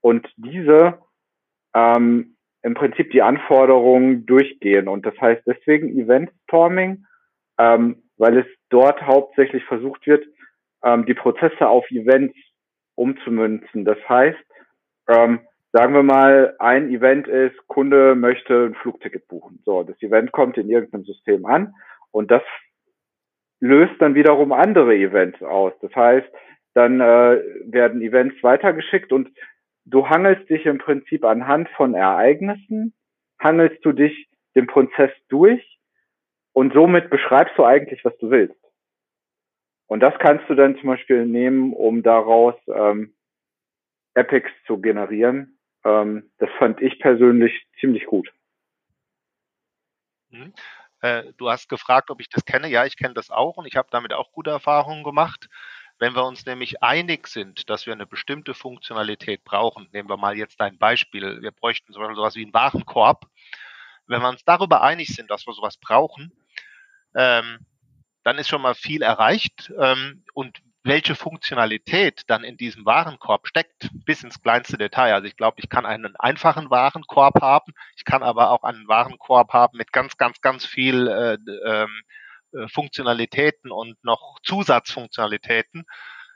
und 0.01 0.27
diese 0.37 0.99
ähm, 1.75 2.35
im 2.61 2.73
Prinzip 2.73 3.11
die 3.11 3.21
Anforderungen 3.21 4.25
durchgehen. 4.25 4.87
Und 4.87 5.05
das 5.05 5.19
heißt 5.19 5.43
deswegen 5.45 5.97
Eventstorming, 5.99 7.05
ähm, 7.57 8.03
weil 8.17 8.37
es 8.39 8.45
dort 8.69 9.01
hauptsächlich 9.01 9.63
versucht 9.65 10.07
wird, 10.07 10.25
ähm, 10.83 11.05
die 11.05 11.13
Prozesse 11.13 11.67
auf 11.67 11.89
Events 11.91 12.37
umzumünzen. 12.95 13.85
Das 13.85 13.97
heißt, 14.07 14.39
ähm, 15.07 15.41
sagen 15.73 15.95
wir 15.95 16.03
mal, 16.03 16.55
ein 16.59 16.89
Event 16.89 17.27
ist, 17.27 17.55
Kunde 17.67 18.15
möchte 18.15 18.67
ein 18.67 18.75
Flugticket 18.75 19.27
buchen. 19.27 19.59
So, 19.65 19.83
das 19.83 19.99
Event 20.01 20.31
kommt 20.31 20.57
in 20.57 20.69
irgendeinem 20.69 21.03
System 21.03 21.45
an 21.45 21.73
und 22.11 22.29
das 22.29 22.43
löst 23.59 23.93
dann 23.99 24.13
wiederum 24.13 24.51
andere 24.51 24.95
Events 24.95 25.41
aus. 25.41 25.73
Das 25.81 25.93
heißt, 25.95 26.27
dann 26.75 27.01
äh, 27.01 27.41
werden 27.65 28.01
Events 28.01 28.35
weitergeschickt 28.43 29.11
und 29.11 29.29
du 29.85 30.07
hangelst 30.07 30.47
dich 30.49 30.65
im 30.65 30.77
Prinzip 30.77 31.25
anhand 31.25 31.67
von 31.69 31.95
Ereignissen, 31.95 32.93
hangelst 33.41 33.83
du 33.83 33.93
dich 33.93 34.29
den 34.55 34.67
Prozess 34.67 35.11
durch 35.29 35.79
und 36.53 36.73
somit 36.73 37.09
beschreibst 37.09 37.57
du 37.57 37.63
eigentlich, 37.63 38.05
was 38.05 38.15
du 38.19 38.29
willst. 38.29 38.59
Und 39.87 40.01
das 40.01 40.13
kannst 40.19 40.47
du 40.49 40.55
dann 40.55 40.77
zum 40.77 40.89
Beispiel 40.89 41.25
nehmen, 41.25 41.73
um 41.73 42.03
daraus 42.03 42.55
ähm, 42.67 43.13
Epics 44.13 44.51
zu 44.67 44.79
generieren. 44.79 45.57
Ähm, 45.83 46.31
das 46.37 46.49
fand 46.57 46.81
ich 46.81 46.99
persönlich 46.99 47.67
ziemlich 47.79 48.05
gut. 48.05 48.31
Mhm. 50.29 50.53
Äh, 51.01 51.33
du 51.37 51.49
hast 51.49 51.69
gefragt, 51.69 52.09
ob 52.09 52.21
ich 52.21 52.29
das 52.29 52.45
kenne. 52.45 52.67
Ja, 52.69 52.85
ich 52.85 52.97
kenne 52.97 53.13
das 53.13 53.29
auch 53.29 53.57
und 53.57 53.65
ich 53.65 53.75
habe 53.75 53.89
damit 53.91 54.13
auch 54.13 54.31
gute 54.31 54.51
Erfahrungen 54.51 55.03
gemacht. 55.03 55.49
Wenn 55.99 56.15
wir 56.15 56.25
uns 56.25 56.45
nämlich 56.45 56.81
einig 56.81 57.27
sind, 57.27 57.69
dass 57.69 57.85
wir 57.85 57.93
eine 57.93 58.07
bestimmte 58.07 58.53
Funktionalität 58.53 59.43
brauchen, 59.43 59.87
nehmen 59.93 60.09
wir 60.09 60.17
mal 60.17 60.37
jetzt 60.37 60.59
ein 60.59 60.77
Beispiel, 60.77 61.41
wir 61.41 61.51
bräuchten 61.51 61.93
zum 61.93 62.01
Beispiel 62.01 62.15
sowas 62.15 62.35
wie 62.35 62.43
einen 62.43 62.53
Warenkorb. 62.53 63.25
Wenn 64.07 64.21
wir 64.21 64.29
uns 64.29 64.43
darüber 64.43 64.81
einig 64.81 65.09
sind, 65.09 65.29
dass 65.29 65.45
wir 65.45 65.53
sowas 65.53 65.77
brauchen, 65.77 66.31
ähm, 67.15 67.59
dann 68.23 68.37
ist 68.37 68.49
schon 68.49 68.61
mal 68.61 68.75
viel 68.75 69.01
erreicht. 69.01 69.71
Ähm, 69.79 70.23
und 70.33 70.61
welche 70.83 71.15
Funktionalität 71.15 72.23
dann 72.27 72.43
in 72.43 72.57
diesem 72.57 72.85
Warenkorb 72.85 73.47
steckt, 73.47 73.89
bis 74.05 74.23
ins 74.23 74.41
kleinste 74.41 74.77
Detail. 74.77 75.13
Also 75.13 75.27
ich 75.27 75.37
glaube, 75.37 75.57
ich 75.59 75.69
kann 75.69 75.85
einen 75.85 76.15
einfachen 76.17 76.69
Warenkorb 76.69 77.41
haben, 77.41 77.73
ich 77.95 78.03
kann 78.03 78.21
aber 78.21 78.51
auch 78.51 78.63
einen 78.63 78.87
Warenkorb 78.87 79.53
haben 79.53 79.77
mit 79.77 79.93
ganz, 79.93 80.17
ganz, 80.17 80.41
ganz 80.41 80.65
viel 80.65 81.07
äh, 81.07 81.37
ähm, 81.65 82.01
äh, 82.51 82.67
Funktionalitäten 82.67 83.71
und 83.71 84.03
noch 84.03 84.39
Zusatzfunktionalitäten. 84.43 85.85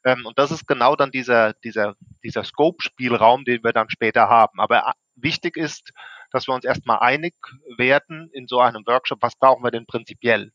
Ähm, 0.05 0.25
und 0.25 0.39
das 0.39 0.51
ist 0.51 0.65
genau 0.67 0.95
dann 0.95 1.11
dieser, 1.11 1.53
dieser, 1.53 1.95
dieser 2.23 2.43
Scope-Spielraum, 2.43 3.43
den 3.43 3.63
wir 3.63 3.73
dann 3.73 3.89
später 3.89 4.29
haben. 4.29 4.59
Aber 4.59 4.87
äh, 4.87 4.93
wichtig 5.15 5.57
ist, 5.57 5.91
dass 6.31 6.47
wir 6.47 6.55
uns 6.55 6.65
erstmal 6.65 6.99
einig 6.99 7.35
werden 7.77 8.29
in 8.31 8.47
so 8.47 8.59
einem 8.61 8.85
Workshop, 8.85 9.19
was 9.21 9.35
brauchen 9.35 9.63
wir 9.63 9.71
denn 9.71 9.85
prinzipiell? 9.85 10.51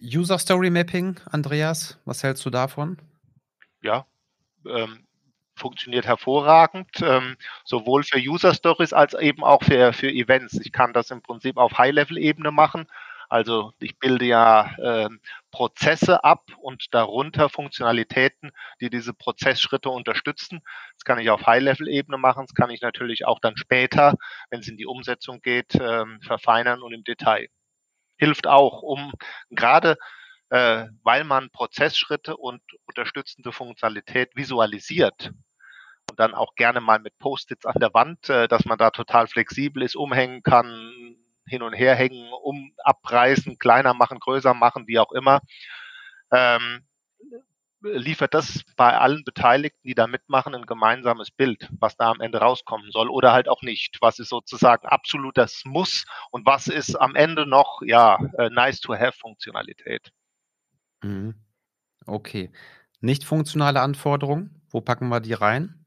User 0.00 0.38
Story 0.38 0.70
Mapping, 0.70 1.18
Andreas, 1.30 1.98
was 2.04 2.22
hältst 2.22 2.44
du 2.44 2.50
davon? 2.50 2.98
Ja, 3.82 4.06
ähm, 4.66 5.06
funktioniert 5.54 6.06
hervorragend, 6.06 6.90
ähm, 7.02 7.36
sowohl 7.64 8.04
für 8.04 8.18
User 8.18 8.54
Stories 8.54 8.92
als 8.92 9.14
eben 9.14 9.42
auch 9.42 9.62
für, 9.62 9.92
für 9.92 10.10
Events. 10.10 10.60
Ich 10.62 10.72
kann 10.72 10.92
das 10.92 11.10
im 11.10 11.22
Prinzip 11.22 11.56
auf 11.56 11.78
High-Level-Ebene 11.78 12.50
machen. 12.50 12.86
Also 13.28 13.72
ich 13.80 13.98
bilde 13.98 14.24
ja 14.26 14.76
äh, 14.76 15.08
Prozesse 15.50 16.22
ab 16.22 16.44
und 16.60 16.94
darunter 16.94 17.48
Funktionalitäten, 17.48 18.52
die 18.80 18.90
diese 18.90 19.14
Prozessschritte 19.14 19.90
unterstützen. 19.90 20.60
Das 20.94 21.04
kann 21.04 21.18
ich 21.18 21.30
auf 21.30 21.46
High-Level-Ebene 21.46 22.18
machen. 22.18 22.44
Das 22.46 22.54
kann 22.54 22.70
ich 22.70 22.82
natürlich 22.82 23.26
auch 23.26 23.40
dann 23.40 23.56
später, 23.56 24.14
wenn 24.50 24.60
es 24.60 24.68
in 24.68 24.76
die 24.76 24.86
Umsetzung 24.86 25.40
geht, 25.40 25.74
äh, 25.74 26.04
verfeinern 26.20 26.82
und 26.82 26.92
im 26.92 27.02
Detail 27.02 27.48
hilft 28.16 28.46
auch, 28.46 28.82
um 28.82 29.12
gerade 29.50 29.96
äh, 30.50 30.86
weil 31.02 31.24
man 31.24 31.50
Prozessschritte 31.50 32.36
und 32.36 32.62
unterstützende 32.86 33.52
Funktionalität 33.52 34.36
visualisiert 34.36 35.32
und 36.08 36.20
dann 36.20 36.34
auch 36.34 36.54
gerne 36.54 36.80
mal 36.80 37.00
mit 37.00 37.18
Post-its 37.18 37.66
an 37.66 37.80
der 37.80 37.92
Wand, 37.94 38.28
äh, 38.28 38.48
dass 38.48 38.64
man 38.64 38.78
da 38.78 38.90
total 38.90 39.26
flexibel 39.26 39.82
ist, 39.82 39.96
umhängen 39.96 40.42
kann, 40.42 41.16
hin 41.48 41.62
und 41.62 41.72
her 41.72 41.94
hängen, 41.94 42.30
um 42.42 42.72
abreißen, 42.84 43.58
kleiner 43.58 43.94
machen, 43.94 44.18
größer 44.18 44.54
machen, 44.54 44.86
wie 44.86 44.98
auch 44.98 45.12
immer. 45.12 45.40
Ähm, 46.32 46.86
liefert 47.92 48.34
das 48.34 48.64
bei 48.76 48.96
allen 48.96 49.24
Beteiligten, 49.24 49.86
die 49.86 49.94
da 49.94 50.06
mitmachen, 50.06 50.54
ein 50.54 50.66
gemeinsames 50.66 51.30
Bild, 51.30 51.68
was 51.80 51.96
da 51.96 52.10
am 52.10 52.20
Ende 52.20 52.38
rauskommen 52.38 52.90
soll 52.90 53.08
oder 53.08 53.32
halt 53.32 53.48
auch 53.48 53.62
nicht. 53.62 53.98
Was 54.00 54.18
ist 54.18 54.28
sozusagen 54.28 54.86
absolut 54.86 55.36
das 55.36 55.62
Muss 55.64 56.04
und 56.30 56.46
was 56.46 56.68
ist 56.68 56.96
am 56.96 57.14
Ende 57.14 57.46
noch, 57.46 57.82
ja, 57.82 58.18
äh, 58.38 58.50
nice 58.50 58.80
to 58.80 58.94
have 58.94 59.18
Funktionalität. 59.18 60.10
Mhm. 61.02 61.34
Okay. 62.06 62.50
Nicht 63.00 63.24
funktionale 63.24 63.80
Anforderungen, 63.80 64.62
wo 64.70 64.80
packen 64.80 65.08
wir 65.08 65.20
die 65.20 65.34
rein? 65.34 65.86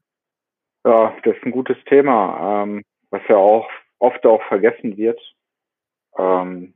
Ja, 0.84 1.14
das 1.24 1.36
ist 1.36 1.44
ein 1.44 1.52
gutes 1.52 1.76
Thema, 1.86 2.62
ähm, 2.62 2.84
was 3.10 3.22
ja 3.28 3.36
auch 3.36 3.68
oft 3.98 4.24
auch 4.24 4.42
vergessen 4.44 4.96
wird. 4.96 5.20
Ähm, 6.16 6.74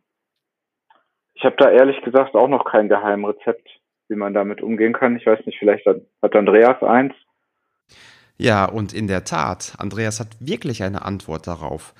ich 1.34 1.44
habe 1.44 1.56
da 1.56 1.70
ehrlich 1.70 2.00
gesagt 2.02 2.34
auch 2.34 2.48
noch 2.48 2.64
kein 2.64 2.88
Geheimrezept 2.88 3.68
wie 4.14 4.18
man 4.18 4.32
damit 4.32 4.62
umgehen 4.62 4.92
kann. 4.92 5.16
Ich 5.16 5.26
weiß 5.26 5.44
nicht, 5.44 5.58
vielleicht 5.58 5.84
hat, 5.86 6.00
hat 6.22 6.36
Andreas 6.36 6.80
eins. 6.82 7.14
Ja, 8.36 8.64
und 8.64 8.92
in 8.92 9.06
der 9.06 9.24
Tat, 9.24 9.74
Andreas 9.78 10.20
hat 10.20 10.28
wirklich 10.40 10.82
eine 10.82 11.04
Antwort 11.04 11.46
darauf. 11.46 11.94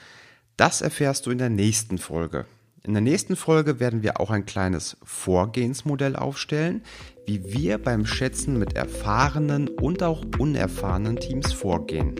Das 0.56 0.80
erfährst 0.80 1.26
du 1.26 1.30
in 1.30 1.38
der 1.38 1.50
nächsten 1.50 1.98
Folge. 1.98 2.46
In 2.84 2.92
der 2.92 3.02
nächsten 3.02 3.34
Folge 3.34 3.80
werden 3.80 4.02
wir 4.02 4.20
auch 4.20 4.30
ein 4.30 4.46
kleines 4.46 4.96
Vorgehensmodell 5.02 6.16
aufstellen, 6.16 6.82
wie 7.26 7.52
wir 7.52 7.78
beim 7.78 8.04
Schätzen 8.04 8.58
mit 8.58 8.76
erfahrenen 8.76 9.68
und 9.68 10.02
auch 10.02 10.22
unerfahrenen 10.38 11.16
Teams 11.16 11.52
vorgehen. 11.52 12.14